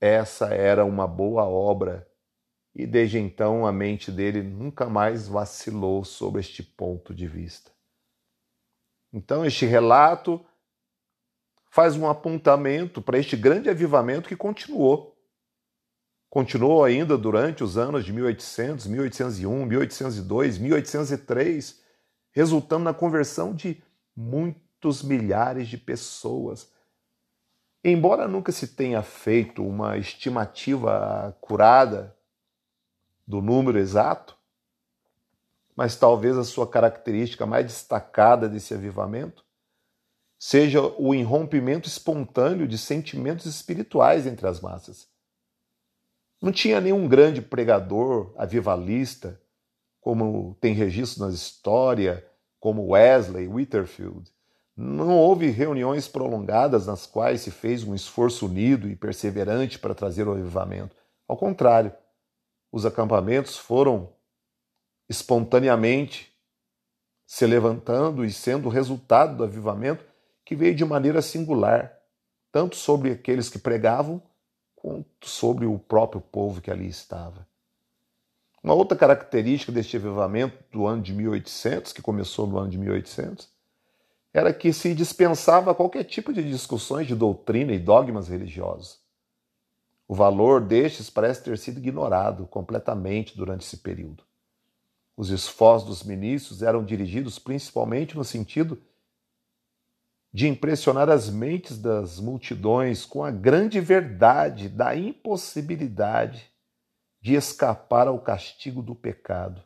essa 0.00 0.48
era 0.54 0.84
uma 0.84 1.06
boa 1.06 1.44
obra 1.44 2.06
e 2.74 2.86
desde 2.86 3.18
então 3.18 3.66
a 3.66 3.72
mente 3.72 4.12
dele 4.12 4.42
nunca 4.42 4.86
mais 4.88 5.26
vacilou 5.26 6.04
sobre 6.04 6.40
este 6.40 6.62
ponto 6.62 7.14
de 7.14 7.26
vista. 7.26 7.72
Então, 9.12 9.44
este 9.44 9.64
relato 9.64 10.44
faz 11.70 11.96
um 11.96 12.08
apontamento 12.08 13.00
para 13.00 13.18
este 13.18 13.36
grande 13.36 13.68
avivamento 13.68 14.28
que 14.28 14.36
continuou. 14.36 15.16
Continuou 16.30 16.84
ainda 16.84 17.16
durante 17.16 17.64
os 17.64 17.78
anos 17.78 18.04
de 18.04 18.12
1800, 18.12 18.86
1801, 18.86 19.66
1802, 19.66 20.58
1803, 20.58 21.82
resultando 22.32 22.84
na 22.84 22.94
conversão 22.94 23.54
de 23.54 23.82
muitos 24.14 25.02
milhares 25.02 25.68
de 25.68 25.78
pessoas. 25.78 26.70
Embora 27.82 28.28
nunca 28.28 28.52
se 28.52 28.68
tenha 28.68 29.02
feito 29.02 29.66
uma 29.66 29.96
estimativa 29.96 31.36
curada 31.40 32.14
do 33.26 33.40
número 33.40 33.78
exato, 33.78 34.37
mas 35.78 35.94
talvez 35.94 36.36
a 36.36 36.42
sua 36.42 36.66
característica 36.66 37.46
mais 37.46 37.64
destacada 37.64 38.48
desse 38.48 38.74
avivamento 38.74 39.44
seja 40.36 40.82
o 40.82 41.14
irrompimento 41.14 41.88
espontâneo 41.88 42.66
de 42.66 42.76
sentimentos 42.76 43.46
espirituais 43.46 44.26
entre 44.26 44.48
as 44.48 44.60
massas. 44.60 45.06
Não 46.42 46.50
tinha 46.50 46.80
nenhum 46.80 47.06
grande 47.06 47.40
pregador 47.40 48.34
avivalista 48.36 49.40
como 50.00 50.56
tem 50.60 50.74
registro 50.74 51.24
na 51.24 51.32
história, 51.32 52.28
como 52.58 52.88
Wesley, 52.88 53.46
Whitterfield. 53.46 54.32
Não 54.76 55.16
houve 55.16 55.46
reuniões 55.46 56.08
prolongadas 56.08 56.88
nas 56.88 57.06
quais 57.06 57.42
se 57.42 57.52
fez 57.52 57.84
um 57.84 57.94
esforço 57.94 58.46
unido 58.46 58.90
e 58.90 58.96
perseverante 58.96 59.78
para 59.78 59.94
trazer 59.94 60.26
o 60.26 60.32
avivamento. 60.32 60.96
Ao 61.28 61.36
contrário, 61.36 61.92
os 62.72 62.84
acampamentos 62.84 63.56
foram 63.56 64.17
espontaneamente 65.08 66.32
se 67.26 67.46
levantando 67.46 68.24
e 68.24 68.32
sendo 68.32 68.66
o 68.66 68.70
resultado 68.70 69.36
do 69.36 69.44
avivamento 69.44 70.04
que 70.44 70.56
veio 70.56 70.74
de 70.74 70.84
maneira 70.84 71.20
singular, 71.20 71.94
tanto 72.50 72.74
sobre 72.76 73.10
aqueles 73.10 73.50
que 73.50 73.58
pregavam, 73.58 74.22
quanto 74.74 75.28
sobre 75.28 75.66
o 75.66 75.78
próprio 75.78 76.20
povo 76.20 76.60
que 76.60 76.70
ali 76.70 76.88
estava. 76.88 77.46
Uma 78.62 78.74
outra 78.74 78.96
característica 78.96 79.70
deste 79.70 79.96
avivamento 79.96 80.56
do 80.72 80.86
ano 80.86 81.02
de 81.02 81.12
1800, 81.12 81.92
que 81.92 82.02
começou 82.02 82.46
no 82.46 82.58
ano 82.58 82.70
de 82.70 82.78
1800, 82.78 83.48
era 84.32 84.52
que 84.52 84.72
se 84.72 84.94
dispensava 84.94 85.74
qualquer 85.74 86.04
tipo 86.04 86.32
de 86.32 86.42
discussões 86.42 87.06
de 87.06 87.14
doutrina 87.14 87.72
e 87.72 87.78
dogmas 87.78 88.28
religiosos. 88.28 89.00
O 90.06 90.14
valor 90.14 90.60
destes 90.60 91.10
parece 91.10 91.44
ter 91.44 91.58
sido 91.58 91.78
ignorado 91.78 92.46
completamente 92.46 93.36
durante 93.36 93.66
esse 93.66 93.76
período. 93.76 94.27
Os 95.18 95.30
esforços 95.30 95.88
dos 95.88 96.04
ministros 96.04 96.62
eram 96.62 96.84
dirigidos 96.84 97.40
principalmente 97.40 98.16
no 98.16 98.22
sentido 98.22 98.80
de 100.32 100.46
impressionar 100.46 101.08
as 101.08 101.28
mentes 101.28 101.76
das 101.76 102.20
multidões 102.20 103.04
com 103.04 103.24
a 103.24 103.30
grande 103.32 103.80
verdade 103.80 104.68
da 104.68 104.94
impossibilidade 104.94 106.48
de 107.20 107.34
escapar 107.34 108.06
ao 108.06 108.20
castigo 108.20 108.80
do 108.80 108.94
pecado, 108.94 109.60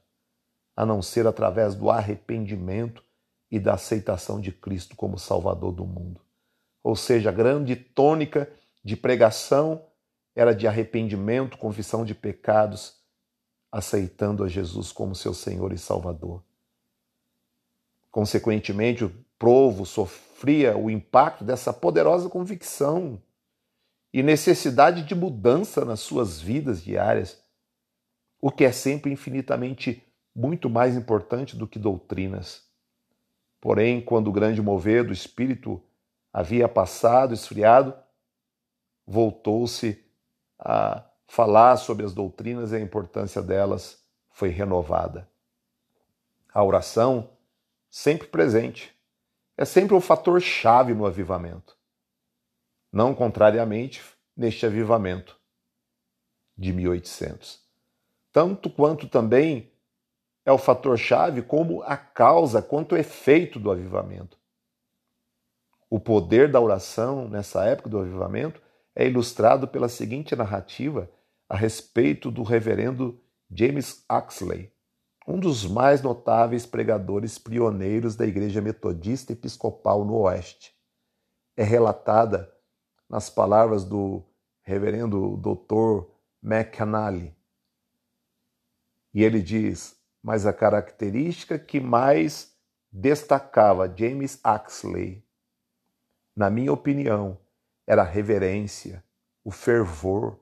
a 0.75 0.87
não 0.87 1.03
ser 1.03 1.27
através 1.27 1.75
do 1.75 1.91
arrependimento 1.91 3.05
e 3.51 3.61
da 3.61 3.75
aceitação 3.75 4.41
de 4.41 4.53
Cristo 4.53 4.97
como 4.97 5.19
Salvador 5.19 5.73
do 5.73 5.85
mundo. 5.85 6.23
Ou 6.83 6.97
seja, 6.97 7.29
a 7.29 7.33
grande 7.33 7.77
tônica 7.77 8.51
de 8.83 8.97
pregação 8.97 9.85
era 10.35 10.55
de 10.55 10.67
arrependimento, 10.67 11.59
confissão 11.59 12.07
de 12.07 12.15
pecados 12.15 13.02
aceitando 13.73 14.45
a 14.45 14.49
Jesus 14.49 14.93
como 14.93 15.15
seu 15.15 15.33
Senhor 15.33 15.73
e 15.73 15.79
Salvador. 15.79 16.45
Consequentemente, 18.11 19.05
o 19.05 19.25
povo 19.39 19.87
sofria 19.87 20.77
o 20.77 20.91
impacto 20.91 21.43
dessa 21.43 21.73
poderosa 21.73 22.29
convicção 22.29 23.21
e 24.13 24.23
necessidade 24.23 25.03
de 25.03 25.15
mudança 25.15 25.85
nas 25.87 26.01
suas 26.01 26.39
vidas 26.39 26.85
diárias, 26.85 27.43
o 28.39 28.51
que 28.51 28.65
é 28.65 28.73
sempre 28.73 29.11
infinitamente 29.11 30.07
muito 30.35 30.69
mais 30.69 30.95
importante 30.95 31.57
do 31.57 31.67
que 31.67 31.79
doutrinas. 31.79 32.63
Porém, 33.61 34.03
quando 34.03 34.29
o 34.29 34.33
grande 34.33 34.61
mover 34.61 35.07
do 35.07 35.13
Espírito 35.13 35.83
havia 36.33 36.69
passado, 36.69 37.33
esfriado, 37.33 37.95
voltou-se 39.07 40.05
a 40.59 41.05
falar 41.27 41.77
sobre 41.77 42.05
as 42.05 42.13
doutrinas 42.13 42.73
e 42.73 42.77
a 42.77 42.81
importância 42.81 43.41
delas 43.41 44.03
foi 44.31 44.49
renovada. 44.49 45.29
A 46.53 46.63
oração, 46.63 47.31
sempre 47.91 48.29
presente, 48.29 48.95
é 49.57 49.65
sempre 49.65 49.95
o 49.95 49.99
um 49.99 50.01
fator 50.01 50.41
chave 50.41 50.95
no 50.95 51.07
avivamento. 51.07 51.77
Não 52.93 53.15
contrariamente 53.15 54.03
neste 54.37 54.67
avivamento 54.67 55.39
de 56.57 56.73
1800. 56.73 57.63
Tanto 58.33 58.71
quanto 58.71 59.09
também 59.09 59.73
é 60.45 60.53
o 60.53 60.59
fator 60.59 60.99
chave 60.99 61.43
como 61.43 61.83
a 61.83 61.97
causa, 61.97 62.61
quanto 62.61 62.95
o 62.95 62.99
efeito 62.99 63.59
do 63.59 63.71
avivamento. 63.71 64.39
O 65.89 66.01
poder 66.01 66.51
da 66.51 66.61
oração 66.61 67.29
nessa 67.29 67.65
época 67.65 67.89
do 67.89 67.99
avivamento 67.99 68.61
é 68.95 69.07
ilustrado 69.07 69.67
pela 69.67 69.89
seguinte 69.89 70.37
narrativa 70.37 71.11
a 71.49 71.57
respeito 71.57 72.31
do 72.31 72.43
reverendo 72.43 73.21
James 73.51 74.05
Axley, 74.09 74.73
um 75.27 75.39
dos 75.39 75.67
mais 75.67 76.03
notáveis 76.03 76.67
pregadores 76.67 77.39
pioneiros 77.39 78.17
da 78.17 78.27
Igreja 78.27 78.61
Metodista 78.61 79.33
Episcopal 79.33 80.05
no 80.05 80.17
Oeste. 80.17 80.75
É 81.57 81.63
relatada 81.63 82.53
nas 83.09 83.29
palavras 83.29 83.85
do 83.85 84.25
reverendo 84.63 85.37
Dr. 85.37 86.09
McAnally. 86.43 87.37
E 89.13 89.23
ele 89.23 89.43
diz: 89.43 89.97
Mas 90.23 90.47
a 90.47 90.53
característica 90.53 91.59
que 91.59 91.79
mais 91.79 92.57
destacava 92.91 93.93
James 93.95 94.41
Axley, 94.43 95.25
na 96.35 96.49
minha 96.49 96.73
opinião, 96.73 97.39
era 97.93 98.03
a 98.03 98.07
reverência, 98.07 99.05
o 99.45 99.51
fervor, 99.51 100.39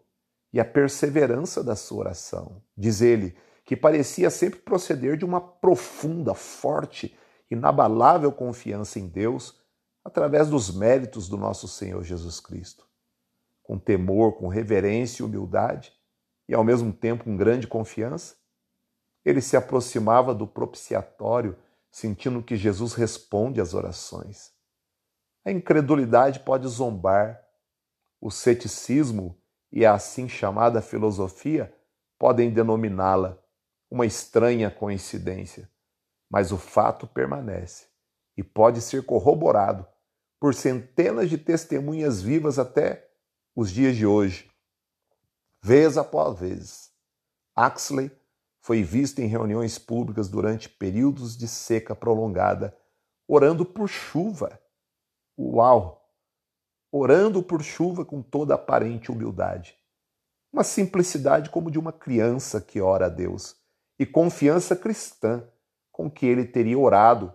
e 0.53 0.61
a 0.61 0.65
perseverança 0.65 1.63
da 1.63 1.77
sua 1.77 1.99
oração. 1.99 2.63
Diz 2.77 3.01
ele 3.01 3.37
que 3.65 3.77
parecia 3.77 4.31
sempre 4.31 4.61
proceder 4.61 5.17
de 5.17 5.25
uma 5.25 5.41
profunda, 5.41 6.35
forte, 6.35 7.17
inabalável 7.51 8.33
confiança 8.33 8.99
em 8.99 9.09
Deus 9.09 9.61
através 10.05 10.49
dos 10.49 10.75
méritos 10.75 11.29
do 11.29 11.37
nosso 11.37 11.69
Senhor 11.69 12.03
Jesus 12.03 12.41
Cristo. 12.41 12.87
Com 13.63 13.79
temor, 13.79 14.33
com 14.33 14.49
reverência 14.49 15.23
e 15.23 15.27
humildade, 15.27 15.93
e 16.49 16.55
ao 16.55 16.65
mesmo 16.65 16.93
tempo 16.93 17.25
com 17.25 17.37
grande 17.37 17.67
confiança, 17.67 18.35
ele 19.25 19.41
se 19.41 19.57
aproximava 19.57 20.35
do 20.35 20.47
propiciatório, 20.47 21.57
sentindo 21.91 22.43
que 22.43 22.57
Jesus 22.57 22.95
responde 22.95 23.61
às 23.61 23.75
orações. 23.75 24.53
A 25.45 25.51
incredulidade 25.51 26.41
pode 26.41 26.67
zombar, 26.69 27.43
o 28.21 28.31
ceticismo 28.31 29.41
e 29.73 29.87
a 29.87 29.95
assim 29.95 30.29
chamada 30.29 30.83
filosofia 30.83 31.75
podem 32.19 32.51
denominá-la 32.51 33.43
uma 33.91 34.05
estranha 34.05 34.71
coincidência, 34.71 35.71
mas 36.31 36.53
o 36.53 36.59
fato 36.59 37.07
permanece 37.07 37.89
e 38.37 38.43
pode 38.43 38.81
ser 38.81 39.05
corroborado 39.05 39.87
por 40.39 40.55
centenas 40.55 41.29
de 41.29 41.37
testemunhas 41.37 42.23
vivas 42.23 42.59
até 42.59 43.11
os 43.55 43.71
dias 43.71 43.97
de 43.97 44.07
hoje. 44.07 44.51
Vez 45.63 45.99
após 45.99 46.39
vez, 46.39 46.91
Axley 47.55 48.11
foi 48.61 48.83
visto 48.83 49.19
em 49.21 49.27
reuniões 49.27 49.79
públicas 49.79 50.29
durante 50.29 50.69
períodos 50.69 51.37
de 51.37 51.49
seca 51.49 51.95
prolongada, 51.95 52.77
orando 53.27 53.65
por 53.65 53.89
chuva. 53.89 54.61
Uau! 55.43 56.07
orando 56.93 57.43
por 57.43 57.63
chuva 57.63 58.05
com 58.05 58.21
toda 58.21 58.55
aparente 58.55 59.11
humildade. 59.11 59.75
Uma 60.53 60.63
simplicidade 60.63 61.49
como 61.49 61.71
de 61.71 61.79
uma 61.79 61.93
criança 61.93 62.61
que 62.61 62.79
ora 62.79 63.07
a 63.07 63.09
Deus 63.09 63.57
e 63.99 64.05
confiança 64.05 64.77
cristã 64.77 65.49
com 65.91 66.11
que 66.11 66.27
ele 66.27 66.45
teria 66.45 66.79
orado 66.79 67.33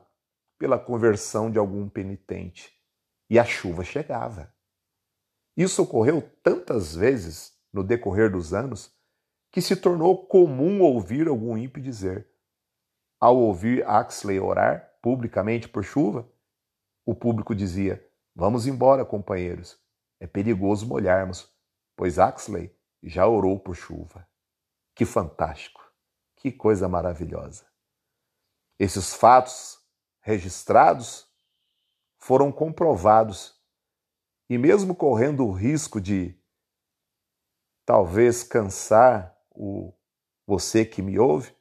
pela 0.59 0.77
conversão 0.77 1.49
de 1.49 1.57
algum 1.57 1.89
penitente. 1.89 2.73
E 3.27 3.39
a 3.39 3.45
chuva 3.45 3.83
chegava. 3.83 4.53
Isso 5.57 5.81
ocorreu 5.81 6.21
tantas 6.43 6.95
vezes 6.95 7.57
no 7.73 7.83
decorrer 7.83 8.31
dos 8.31 8.53
anos 8.53 8.93
que 9.51 9.61
se 9.61 9.75
tornou 9.75 10.27
comum 10.27 10.81
ouvir 10.81 11.27
algum 11.27 11.57
ímpio 11.57 11.81
dizer: 11.81 12.29
ao 13.19 13.37
ouvir 13.37 13.83
Axley 13.87 14.39
orar 14.39 14.91
publicamente 15.01 15.67
por 15.67 15.83
chuva, 15.83 16.29
o 17.05 17.13
público 17.13 17.53
dizia: 17.53 18.05
Vamos 18.35 18.67
embora, 18.67 19.05
companheiros. 19.05 19.79
É 20.19 20.25
perigoso 20.25 20.87
molharmos, 20.87 21.53
pois 21.95 22.17
Axley 22.17 22.75
já 23.03 23.27
orou 23.27 23.59
por 23.59 23.75
chuva. 23.75 24.27
Que 24.95 25.05
fantástico! 25.05 25.81
Que 26.35 26.51
coisa 26.51 26.87
maravilhosa! 26.89 27.65
Esses 28.79 29.13
fatos 29.13 29.79
registrados 30.21 31.29
foram 32.17 32.51
comprovados 32.51 33.61
e, 34.49 34.57
mesmo 34.57 34.95
correndo 34.95 35.45
o 35.45 35.51
risco 35.51 36.01
de 36.01 36.37
talvez 37.85 38.43
cansar 38.43 39.37
o 39.51 39.93
você 40.47 40.85
que 40.85 41.01
me 41.01 41.17
ouve, 41.17 41.55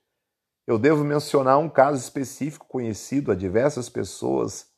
eu 0.67 0.79
devo 0.79 1.05
mencionar 1.05 1.59
um 1.59 1.69
caso 1.69 1.99
específico 1.99 2.67
conhecido 2.67 3.31
a 3.31 3.35
diversas 3.35 3.89
pessoas 3.89 4.74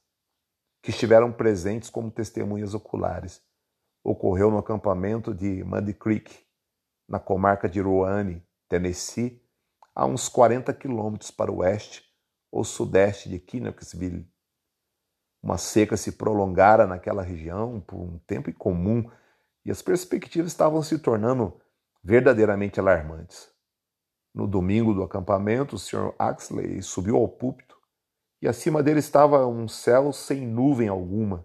que 0.87 0.93
estiveram 0.93 1.33
presentes 1.33 1.91
como 1.91 2.13
testemunhas 2.13 2.73
oculares. 2.73 3.43
Ocorreu 4.05 4.53
no 4.53 4.59
acampamento 4.59 5.35
de 5.35 5.65
Muddy 5.65 5.93
Creek, 5.93 6.47
na 7.09 7.19
comarca 7.19 7.69
de 7.69 7.81
Roane, 7.81 8.41
Tennessee, 8.69 9.43
a 9.93 10.07
uns 10.07 10.29
40 10.29 10.73
quilômetros 10.73 11.33
para 11.33 11.51
o 11.51 11.57
oeste 11.57 12.05
ou 12.53 12.63
sudeste 12.63 13.29
de 13.29 13.61
Knoxville. 13.61 14.31
Uma 15.43 15.59
seca 15.59 15.97
se 15.97 16.13
prolongara 16.13 16.87
naquela 16.87 17.21
região 17.21 17.81
por 17.81 17.99
um 17.99 18.21
tempo 18.21 18.49
incomum 18.49 19.11
e 19.65 19.73
as 19.73 19.83
perspectivas 19.83 20.53
estavam 20.53 20.85
se 20.85 21.01
tornando 21.01 21.61
verdadeiramente 22.01 22.79
alarmantes. 22.79 23.51
No 24.33 24.47
domingo 24.47 24.95
do 24.95 25.03
acampamento, 25.03 25.75
o 25.75 25.79
Sr. 25.81 26.15
Axley 26.17 26.81
subiu 26.81 27.17
ao 27.17 27.27
púlpito 27.27 27.76
e 28.47 28.49
acima 28.49 28.81
dele 28.81 29.01
estava 29.01 29.45
um 29.45 29.67
céu 29.67 30.13
sem 30.13 30.47
nuvem 30.47 30.87
alguma. 30.87 31.45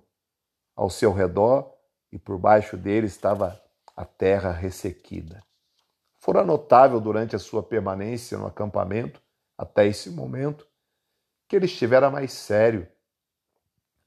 Ao 0.76 0.88
seu 0.88 1.12
redor 1.12 1.74
e 2.12 2.20
por 2.20 2.38
baixo 2.38 2.78
dele 2.78 3.08
estava 3.08 3.60
a 3.98 4.06
terra 4.06 4.52
ressequida. 4.52 5.44
Fora 6.20 6.46
notável 6.46 7.02
durante 7.02 7.36
a 7.36 7.40
sua 7.40 7.64
permanência 7.64 8.38
no 8.38 8.46
acampamento, 8.46 9.20
até 9.58 9.88
esse 9.88 10.12
momento, 10.12 10.68
que 11.48 11.56
ele 11.56 11.66
estivera 11.66 12.12
mais 12.12 12.34
sério, 12.34 12.88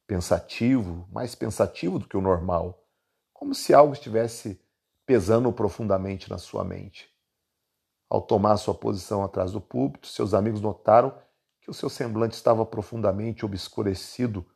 pensativo, 0.07 1.09
mais 1.11 1.35
pensativo 1.35 1.99
do 1.99 2.07
que 2.07 2.17
o 2.17 2.21
normal, 2.21 2.87
como 3.33 3.57
se 3.57 3.75
algo 3.75 3.93
estivesse 3.93 4.63
pesando 5.05 5.53
profundamente 5.53 6.31
na 6.31 6.39
sua 6.39 6.63
mente. 6.63 7.13
Ao 8.09 8.23
tomar 8.23 8.57
sua 8.57 8.73
posição 8.73 9.25
atrás 9.25 9.51
do 9.51 9.61
púlpito, 9.61 10.07
seus 10.07 10.33
amigos 10.33 10.61
notaram 10.61 11.24
que 11.65 11.71
o 11.71 11.75
seu 11.75 11.89
semblante 11.89 12.35
estava 12.35 12.65
profundamente 12.67 13.43
obscurecido 13.43 14.47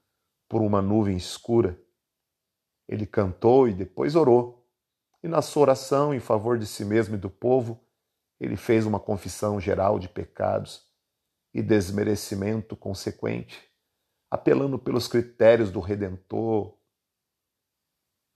por 0.47 0.61
uma 0.61 0.83
nuvem 0.83 1.17
escura. 1.17 1.81
Ele 2.87 3.07
cantou 3.07 3.67
e 3.67 3.73
depois 3.73 4.15
orou. 4.15 4.69
E 5.23 5.27
na 5.27 5.41
sua 5.41 5.63
oração 5.63 6.13
em 6.13 6.21
favor 6.21 6.59
de 6.59 6.67
si 6.67 6.85
mesmo 6.85 7.15
e 7.15 7.19
do 7.19 7.31
povo, 7.31 7.83
ele 8.39 8.57
fez 8.57 8.85
uma 8.85 9.01
confissão 9.01 9.59
geral 9.59 9.99
de 9.99 10.07
pecados 10.07 10.87
e 11.55 11.63
desmerecimento 11.63 12.77
consequente, 12.77 13.59
apelando 14.31 14.79
pelos 14.79 15.09
critérios 15.09 15.73
do 15.73 15.81
Redentor 15.81 16.77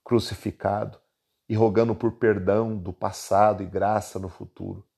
crucificado 0.02 0.98
e 1.46 1.54
rogando 1.54 1.94
por 1.94 2.12
perdão 2.12 2.76
do 2.76 2.92
passado 2.92 3.62
e 3.62 3.66
graça 3.66 4.18
no 4.18 4.30
futuro. 4.30 4.88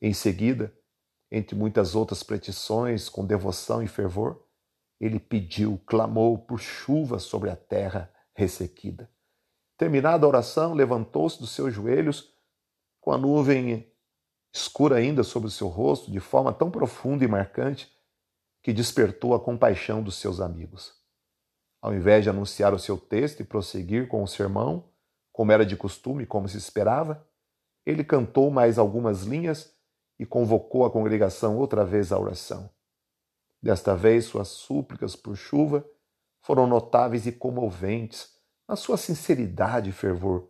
Em 0.00 0.12
seguida, 0.12 0.76
entre 1.36 1.56
muitas 1.56 1.96
outras 1.96 2.22
petições, 2.22 3.08
com 3.08 3.26
devoção 3.26 3.82
e 3.82 3.88
fervor, 3.88 4.40
ele 5.00 5.18
pediu, 5.18 5.82
clamou 5.84 6.38
por 6.38 6.60
chuva 6.60 7.18
sobre 7.18 7.50
a 7.50 7.56
terra 7.56 8.08
ressequida. 8.36 9.10
Terminada 9.76 10.24
a 10.24 10.28
oração, 10.28 10.74
levantou-se 10.74 11.40
dos 11.40 11.50
seus 11.50 11.74
joelhos, 11.74 12.32
com 13.00 13.10
a 13.10 13.18
nuvem 13.18 13.92
escura 14.54 14.98
ainda 14.98 15.24
sobre 15.24 15.48
o 15.48 15.50
seu 15.50 15.66
rosto, 15.66 16.08
de 16.08 16.20
forma 16.20 16.52
tão 16.52 16.70
profunda 16.70 17.24
e 17.24 17.28
marcante, 17.28 17.92
que 18.62 18.72
despertou 18.72 19.34
a 19.34 19.40
compaixão 19.40 20.04
dos 20.04 20.14
seus 20.14 20.40
amigos. 20.40 20.94
Ao 21.82 21.92
invés 21.92 22.22
de 22.22 22.30
anunciar 22.30 22.72
o 22.72 22.78
seu 22.78 22.96
texto 22.96 23.40
e 23.40 23.44
prosseguir 23.44 24.06
com 24.06 24.22
o 24.22 24.28
sermão, 24.28 24.88
como 25.32 25.50
era 25.50 25.66
de 25.66 25.76
costume, 25.76 26.26
como 26.26 26.48
se 26.48 26.56
esperava, 26.56 27.26
ele 27.84 28.04
cantou 28.04 28.52
mais 28.52 28.78
algumas 28.78 29.24
linhas 29.24 29.73
e 30.24 30.26
convocou 30.26 30.86
a 30.86 30.90
congregação 30.90 31.58
outra 31.58 31.84
vez 31.84 32.10
à 32.10 32.18
oração. 32.18 32.70
Desta 33.62 33.94
vez, 33.94 34.24
suas 34.24 34.48
súplicas 34.48 35.14
por 35.14 35.36
chuva 35.36 35.86
foram 36.40 36.66
notáveis 36.66 37.26
e 37.26 37.32
comoventes 37.32 38.32
na 38.66 38.74
sua 38.74 38.96
sinceridade 38.96 39.90
e 39.90 39.92
fervor, 39.92 40.48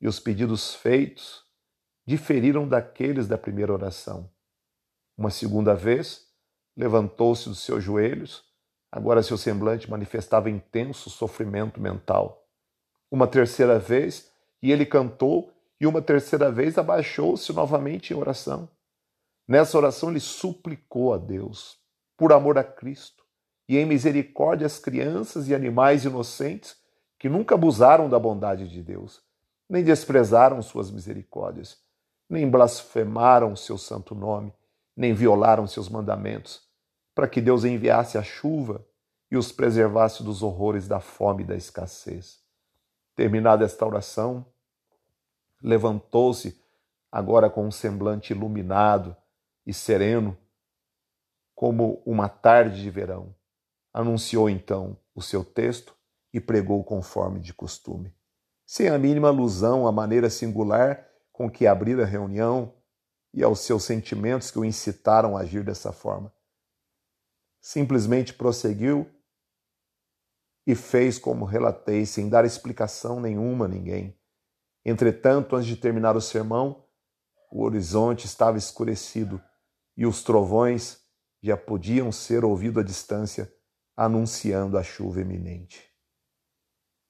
e 0.00 0.08
os 0.08 0.18
pedidos 0.18 0.74
feitos 0.74 1.44
diferiram 2.06 2.66
daqueles 2.66 3.28
da 3.28 3.36
primeira 3.36 3.74
oração. 3.74 4.30
Uma 5.18 5.30
segunda 5.30 5.74
vez, 5.74 6.26
levantou-se 6.74 7.46
dos 7.46 7.58
seus 7.58 7.84
joelhos, 7.84 8.42
agora 8.90 9.22
seu 9.22 9.36
semblante 9.36 9.90
manifestava 9.90 10.48
intenso 10.48 11.10
sofrimento 11.10 11.78
mental. 11.78 12.48
Uma 13.10 13.26
terceira 13.26 13.78
vez, 13.78 14.30
e 14.62 14.72
ele 14.72 14.86
cantou, 14.86 15.52
e 15.78 15.86
uma 15.86 16.00
terceira 16.00 16.50
vez 16.50 16.78
abaixou-se 16.78 17.52
novamente 17.52 18.14
em 18.14 18.16
oração. 18.16 18.68
Nessa 19.46 19.76
oração, 19.76 20.10
ele 20.10 20.20
suplicou 20.20 21.12
a 21.12 21.18
Deus, 21.18 21.78
por 22.16 22.32
amor 22.32 22.56
a 22.56 22.64
Cristo, 22.64 23.24
e 23.68 23.76
em 23.76 23.86
misericórdia 23.86 24.66
às 24.66 24.78
crianças 24.78 25.48
e 25.48 25.54
animais 25.54 26.04
inocentes 26.04 26.76
que 27.18 27.28
nunca 27.28 27.54
abusaram 27.54 28.08
da 28.08 28.18
bondade 28.18 28.68
de 28.68 28.82
Deus, 28.82 29.22
nem 29.68 29.82
desprezaram 29.82 30.60
suas 30.62 30.90
misericórdias, 30.90 31.78
nem 32.28 32.50
blasfemaram 32.50 33.54
seu 33.56 33.78
santo 33.78 34.14
nome, 34.14 34.52
nem 34.96 35.12
violaram 35.12 35.66
seus 35.66 35.88
mandamentos, 35.88 36.62
para 37.14 37.28
que 37.28 37.40
Deus 37.40 37.64
enviasse 37.64 38.18
a 38.18 38.22
chuva 38.22 38.84
e 39.30 39.36
os 39.36 39.52
preservasse 39.52 40.22
dos 40.22 40.42
horrores 40.42 40.86
da 40.86 41.00
fome 41.00 41.42
e 41.42 41.46
da 41.46 41.56
escassez. 41.56 42.40
Terminada 43.14 43.64
esta 43.64 43.86
oração, 43.86 44.46
levantou-se, 45.62 46.60
agora 47.10 47.48
com 47.48 47.66
um 47.66 47.70
semblante 47.70 48.32
iluminado 48.32 49.16
e 49.66 49.72
sereno, 49.72 50.36
como 51.54 52.02
uma 52.04 52.28
tarde 52.28 52.82
de 52.82 52.90
verão. 52.90 53.34
Anunciou 53.92 54.50
então 54.50 54.98
o 55.14 55.22
seu 55.22 55.44
texto 55.44 55.96
e 56.32 56.40
pregou 56.40 56.82
conforme 56.82 57.40
de 57.40 57.54
costume, 57.54 58.14
sem 58.66 58.88
a 58.88 58.98
mínima 58.98 59.28
alusão 59.28 59.86
à 59.86 59.92
maneira 59.92 60.28
singular 60.28 61.08
com 61.32 61.50
que 61.50 61.66
abrira 61.66 62.02
a 62.02 62.06
reunião 62.06 62.74
e 63.32 63.42
aos 63.42 63.60
seus 63.60 63.84
sentimentos 63.84 64.50
que 64.50 64.58
o 64.58 64.64
incitaram 64.64 65.36
a 65.36 65.40
agir 65.40 65.64
dessa 65.64 65.92
forma. 65.92 66.32
Simplesmente 67.60 68.34
prosseguiu 68.34 69.10
e 70.66 70.74
fez 70.74 71.18
como 71.18 71.44
relatei, 71.44 72.06
sem 72.06 72.28
dar 72.28 72.44
explicação 72.44 73.20
nenhuma 73.20 73.66
a 73.66 73.68
ninguém. 73.68 74.18
Entretanto, 74.84 75.56
antes 75.56 75.68
de 75.68 75.76
terminar 75.76 76.16
o 76.16 76.20
sermão, 76.20 76.84
o 77.50 77.62
horizonte 77.62 78.26
estava 78.26 78.58
escurecido 78.58 79.42
e 79.96 80.06
os 80.06 80.22
trovões 80.22 81.00
já 81.42 81.56
podiam 81.56 82.10
ser 82.10 82.44
ouvidos 82.44 82.82
à 82.82 82.84
distância, 82.84 83.52
anunciando 83.96 84.78
a 84.78 84.82
chuva 84.82 85.20
iminente. 85.20 85.82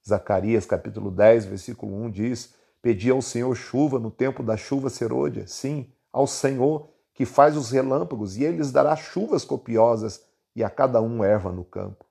Zacarias 0.07 0.67
capítulo 0.67 1.11
10, 1.11 1.47
versículo 1.47 1.95
1 2.05 2.11
diz: 2.11 2.55
Pedi 2.83 3.11
ao 3.11 3.23
Senhor 3.23 3.55
chuva 3.55 3.99
no 3.99 4.11
tempo 4.11 4.43
da 4.43 4.57
chuva 4.57 4.91
serôdia, 4.91 5.47
sim, 5.47 5.93
ao 6.13 6.27
Senhor 6.27 6.91
que 7.15 7.25
faz 7.25 7.57
os 7.57 7.71
relâmpagos, 7.71 8.37
e 8.37 8.45
ele 8.45 8.59
lhes 8.59 8.73
dará 8.73 8.97
chuvas 8.97 9.45
copiosas 9.45 10.27
e 10.55 10.63
a 10.63 10.69
cada 10.69 11.01
um 11.01 11.25
erva 11.25 11.51
no 11.53 11.65
campo. 11.65 12.05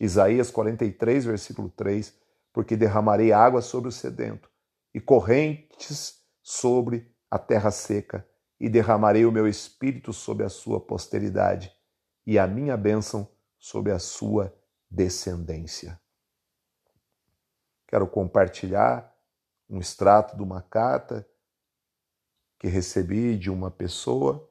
Isaías 0.00 0.50
43, 0.50 1.26
versículo 1.26 1.68
3: 1.68 2.14
Porque 2.52 2.76
derramarei 2.76 3.30
água 3.30 3.60
sobre 3.60 3.88
o 3.88 3.92
sedento 3.92 4.50
e 4.94 5.00
correntes 5.00 6.18
sobre 6.42 7.14
a 7.30 7.38
terra 7.38 7.70
seca, 7.70 8.26
e 8.60 8.68
derramarei 8.68 9.24
o 9.24 9.32
meu 9.32 9.46
espírito 9.46 10.12
sobre 10.12 10.44
a 10.44 10.48
sua 10.48 10.80
posteridade 10.80 11.72
e 12.26 12.38
a 12.38 12.46
minha 12.46 12.76
bênção 12.76 13.28
sobre 13.58 13.92
a 13.92 13.98
sua 13.98 14.54
descendência. 14.90 16.00
Quero 17.86 18.06
compartilhar 18.06 19.14
um 19.68 19.78
extrato 19.78 20.36
de 20.36 20.42
uma 20.42 20.62
carta 20.62 21.26
que 22.58 22.68
recebi 22.68 23.36
de 23.36 23.50
uma 23.50 23.70
pessoa, 23.70 24.50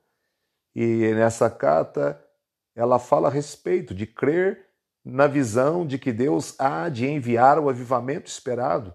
e 0.74 1.14
nessa 1.14 1.50
carta 1.50 2.24
ela 2.76 3.00
fala 3.00 3.28
a 3.28 3.32
respeito 3.32 3.94
de 3.94 4.06
crer 4.06 4.68
na 5.04 5.26
visão 5.26 5.86
de 5.86 5.98
que 5.98 6.12
Deus 6.12 6.60
há 6.60 6.90
de 6.90 7.08
enviar 7.08 7.60
o 7.60 7.70
avivamento 7.70 8.30
esperado. 8.30 8.94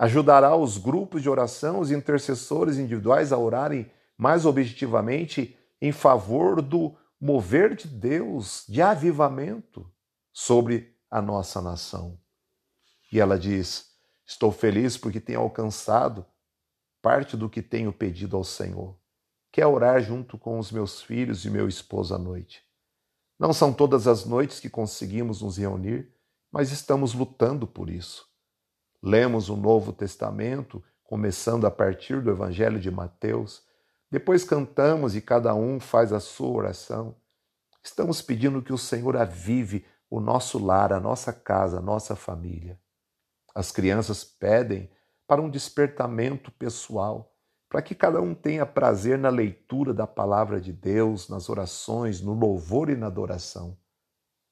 Ajudará 0.00 0.56
os 0.56 0.78
grupos 0.78 1.20
de 1.20 1.28
oração, 1.28 1.78
os 1.78 1.90
intercessores 1.90 2.78
individuais 2.78 3.34
a 3.34 3.36
orarem 3.36 3.92
mais 4.16 4.46
objetivamente 4.46 5.54
em 5.78 5.92
favor 5.92 6.62
do 6.62 6.96
mover 7.20 7.76
de 7.76 7.86
Deus, 7.86 8.64
de 8.66 8.80
avivamento 8.80 9.92
sobre 10.32 10.96
a 11.10 11.20
nossa 11.20 11.60
nação. 11.60 12.18
E 13.12 13.20
ela 13.20 13.38
diz: 13.38 13.90
Estou 14.26 14.50
feliz 14.50 14.96
porque 14.96 15.20
tenho 15.20 15.40
alcançado 15.40 16.24
parte 17.02 17.36
do 17.36 17.50
que 17.50 17.60
tenho 17.60 17.92
pedido 17.92 18.38
ao 18.38 18.44
Senhor, 18.44 18.98
que 19.52 19.60
é 19.60 19.66
orar 19.66 20.00
junto 20.00 20.38
com 20.38 20.58
os 20.58 20.72
meus 20.72 21.02
filhos 21.02 21.44
e 21.44 21.50
meu 21.50 21.68
esposo 21.68 22.14
à 22.14 22.18
noite. 22.18 22.64
Não 23.38 23.52
são 23.52 23.70
todas 23.70 24.06
as 24.06 24.24
noites 24.24 24.60
que 24.60 24.70
conseguimos 24.70 25.42
nos 25.42 25.58
reunir, 25.58 26.10
mas 26.50 26.72
estamos 26.72 27.12
lutando 27.12 27.66
por 27.66 27.90
isso. 27.90 28.29
Lemos 29.02 29.48
o 29.48 29.56
Novo 29.56 29.92
Testamento, 29.92 30.82
começando 31.04 31.66
a 31.66 31.70
partir 31.70 32.20
do 32.20 32.30
Evangelho 32.30 32.78
de 32.78 32.90
Mateus, 32.90 33.62
depois 34.10 34.44
cantamos 34.44 35.16
e 35.16 35.20
cada 35.20 35.54
um 35.54 35.80
faz 35.80 36.12
a 36.12 36.20
sua 36.20 36.48
oração. 36.48 37.16
Estamos 37.82 38.20
pedindo 38.20 38.60
que 38.60 38.72
o 38.72 38.78
Senhor 38.78 39.16
avive 39.16 39.86
o 40.10 40.20
nosso 40.20 40.58
lar, 40.58 40.92
a 40.92 41.00
nossa 41.00 41.32
casa, 41.32 41.78
a 41.78 41.82
nossa 41.82 42.14
família. 42.14 42.78
As 43.54 43.72
crianças 43.72 44.24
pedem 44.24 44.90
para 45.26 45.40
um 45.40 45.48
despertamento 45.48 46.50
pessoal 46.52 47.30
para 47.70 47.80
que 47.80 47.94
cada 47.94 48.20
um 48.20 48.34
tenha 48.34 48.66
prazer 48.66 49.16
na 49.16 49.28
leitura 49.28 49.94
da 49.94 50.04
palavra 50.04 50.60
de 50.60 50.72
Deus, 50.72 51.28
nas 51.28 51.48
orações, 51.48 52.20
no 52.20 52.34
louvor 52.34 52.90
e 52.90 52.96
na 52.96 53.06
adoração. 53.06 53.78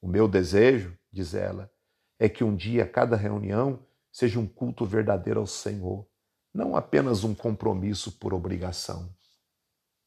O 0.01 0.07
meu 0.07 0.29
desejo, 0.29 0.97
diz 1.13 1.35
ela, 1.35 1.69
é 2.17 2.29
que 2.29 2.45
um 2.45 2.55
dia 2.55 2.87
cada 2.87 3.17
reunião 3.17 3.85
seja 4.13 4.39
um 4.39 4.47
culto 4.47 4.85
verdadeiro 4.85 5.41
ao 5.41 5.47
Senhor, 5.47 6.07
não 6.53 6.75
apenas 6.77 7.25
um 7.25 7.35
compromisso 7.35 8.13
por 8.13 8.35
obrigação. 8.35 9.15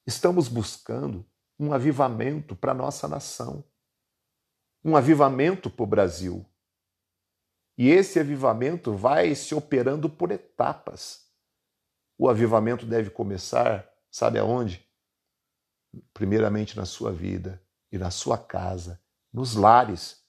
estamos 0.06 0.48
buscando 0.48 1.26
um 1.60 1.72
avivamento 1.74 2.56
para 2.56 2.74
nossa 2.74 3.08
nação, 3.08 3.64
um 4.84 4.96
avivamento 4.96 5.70
para 5.70 5.84
o 5.84 5.88
Brasil. 5.88 6.46
E 7.78 7.90
esse 7.90 8.20
avivamento 8.20 8.94
vai 8.96 9.34
se 9.36 9.54
operando 9.56 10.10
por 10.10 10.32
etapas. 10.32 11.28
O 12.18 12.28
avivamento 12.28 12.86
deve 12.86 13.10
começar, 13.10 13.88
sabe 14.10 14.40
aonde? 14.40 14.86
Primeiramente 16.14 16.76
na 16.76 16.86
sua 16.86 17.12
vida 17.12 17.64
e 17.92 17.98
na 17.98 18.12
sua 18.12 18.38
casa, 18.38 19.02
nos 19.32 19.56
lares. 19.56 20.21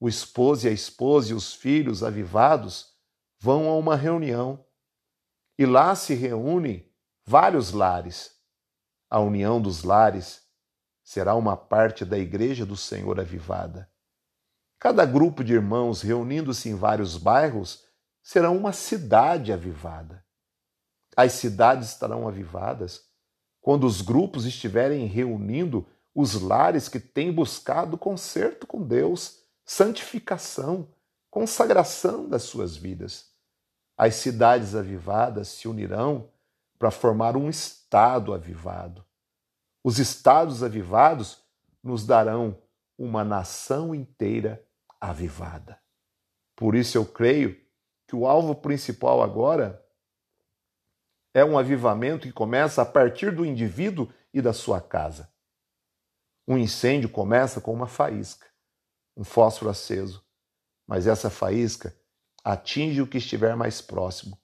O 0.00 0.08
esposo 0.08 0.66
e 0.66 0.70
a 0.70 0.72
esposa 0.72 1.30
e 1.30 1.34
os 1.34 1.52
filhos 1.52 2.02
avivados 2.02 2.94
vão 3.38 3.68
a 3.68 3.76
uma 3.76 3.94
reunião 3.94 4.64
e 5.58 5.66
lá 5.66 5.94
se 5.94 6.14
reúnem 6.14 6.90
vários 7.26 7.70
lares. 7.72 8.34
A 9.10 9.20
união 9.20 9.60
dos 9.60 9.84
lares 9.84 10.42
será 11.04 11.34
uma 11.34 11.54
parte 11.54 12.04
da 12.04 12.18
Igreja 12.18 12.64
do 12.64 12.76
Senhor 12.76 13.20
avivada. 13.20 13.90
Cada 14.78 15.04
grupo 15.04 15.44
de 15.44 15.52
irmãos 15.52 16.00
reunindo-se 16.00 16.70
em 16.70 16.74
vários 16.74 17.18
bairros 17.18 17.84
será 18.22 18.50
uma 18.50 18.72
cidade 18.72 19.52
avivada. 19.52 20.24
As 21.14 21.32
cidades 21.32 21.90
estarão 21.90 22.26
avivadas 22.26 23.02
quando 23.60 23.86
os 23.86 24.00
grupos 24.00 24.46
estiverem 24.46 25.06
reunindo 25.06 25.86
os 26.14 26.40
lares 26.40 26.88
que 26.88 26.98
têm 26.98 27.30
buscado 27.30 27.98
conserto 27.98 28.66
com 28.66 28.82
Deus, 28.82 29.39
santificação, 29.64 30.88
consagração 31.30 32.28
das 32.28 32.42
suas 32.42 32.76
vidas. 32.76 33.30
As 33.96 34.14
cidades 34.16 34.74
avivadas 34.74 35.48
se 35.48 35.68
unirão 35.68 36.30
para 36.78 36.90
formar 36.90 37.36
um 37.36 37.48
estado 37.48 38.32
avivado. 38.32 39.04
Os 39.84 39.98
estados 39.98 40.62
avivados 40.62 41.44
nos 41.82 42.06
darão 42.06 42.58
uma 42.98 43.24
nação 43.24 43.94
inteira 43.94 44.64
avivada. 45.00 45.80
Por 46.54 46.74
isso 46.74 46.98
eu 46.98 47.06
creio 47.06 47.58
que 48.06 48.14
o 48.14 48.26
alvo 48.26 48.54
principal 48.54 49.22
agora 49.22 49.82
é 51.32 51.44
um 51.44 51.56
avivamento 51.56 52.26
que 52.26 52.32
começa 52.32 52.82
a 52.82 52.86
partir 52.86 53.34
do 53.34 53.46
indivíduo 53.46 54.12
e 54.34 54.42
da 54.42 54.52
sua 54.52 54.80
casa. 54.80 55.32
Um 56.46 56.58
incêndio 56.58 57.08
começa 57.08 57.60
com 57.60 57.72
uma 57.72 57.86
faísca, 57.86 58.46
um 59.20 59.24
fósforo 59.24 59.70
aceso, 59.70 60.24
mas 60.88 61.06
essa 61.06 61.28
faísca 61.28 61.94
atinge 62.42 63.02
o 63.02 63.06
que 63.06 63.18
estiver 63.18 63.54
mais 63.54 63.82
próximo. 63.82 64.40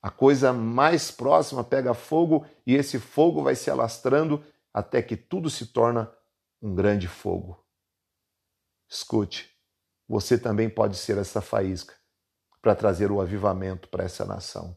A 0.00 0.12
coisa 0.12 0.52
mais 0.52 1.10
próxima 1.10 1.64
pega 1.64 1.92
fogo 1.92 2.46
e 2.64 2.76
esse 2.76 3.00
fogo 3.00 3.42
vai 3.42 3.56
se 3.56 3.68
alastrando 3.68 4.44
até 4.72 5.02
que 5.02 5.16
tudo 5.16 5.50
se 5.50 5.66
torna 5.66 6.08
um 6.62 6.72
grande 6.72 7.08
fogo. 7.08 7.66
Escute, 8.88 9.50
você 10.08 10.38
também 10.38 10.70
pode 10.70 10.96
ser 10.96 11.18
essa 11.18 11.40
faísca 11.40 11.96
para 12.60 12.76
trazer 12.76 13.10
o 13.10 13.20
avivamento 13.20 13.88
para 13.88 14.04
essa 14.04 14.24
nação. 14.24 14.76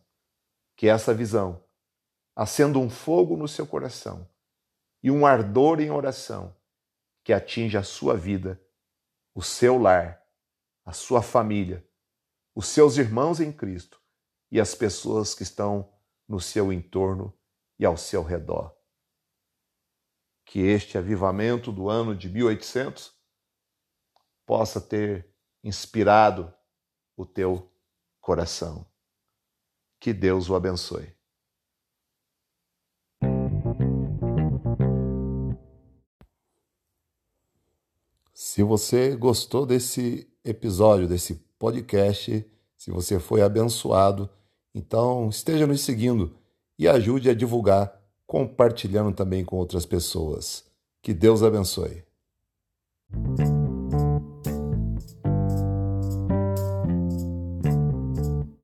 Que 0.76 0.88
essa 0.88 1.14
visão 1.14 1.64
acenda 2.36 2.80
um 2.80 2.90
fogo 2.90 3.38
no 3.38 3.48
seu 3.48 3.68
coração 3.68 4.28
e 5.04 5.12
um 5.12 5.24
ardor 5.24 5.80
em 5.80 5.92
oração 5.92 6.56
que 7.24 7.32
atinja 7.32 7.80
a 7.80 7.84
sua 7.84 8.16
vida, 8.16 8.60
o 9.36 9.42
seu 9.42 9.78
lar, 9.78 10.26
a 10.86 10.94
sua 10.94 11.22
família, 11.22 11.86
os 12.56 12.68
seus 12.68 12.96
irmãos 12.96 13.42
em 13.42 13.52
Cristo 13.52 14.02
e 14.50 14.62
as 14.62 14.74
pessoas 14.74 15.36
que 15.36 15.44
estão 15.44 15.94
no 16.26 16.40
seu 16.40 16.72
entorno 16.72 17.38
e 17.78 17.86
ao 17.86 17.98
seu 17.98 18.24
redor. 18.24 18.74
Que 20.46 20.60
este 20.60 20.98
avivamento 20.98 21.72
do 21.72 21.90
ano 21.90 22.16
de 22.16 22.30
1800 22.30 23.14
possa 24.46 24.80
ter 24.80 25.36
inspirado 25.62 26.54
o 27.18 27.26
teu 27.26 27.74
coração. 28.22 28.90
Que 30.00 30.14
Deus 30.14 30.50
o 30.50 30.56
abençoe. 30.56 31.15
Se 38.56 38.64
você 38.64 39.18
gostou 39.18 39.66
desse 39.66 40.30
episódio, 40.42 41.10
desse 41.10 41.36
podcast, 41.60 42.50
se 42.78 42.90
você 42.90 43.20
foi 43.20 43.42
abençoado, 43.42 44.30
então 44.74 45.28
esteja 45.28 45.68
nos 45.68 45.82
seguindo 45.82 46.34
e 46.80 46.88
ajude 46.88 47.30
a 47.30 47.34
divulgar, 47.34 48.02
compartilhando 48.26 49.14
também 49.14 49.44
com 49.44 49.58
outras 49.58 49.86
pessoas. 49.86 50.64
Que 51.02 51.14
Deus 51.14 51.44
abençoe. 51.44 52.02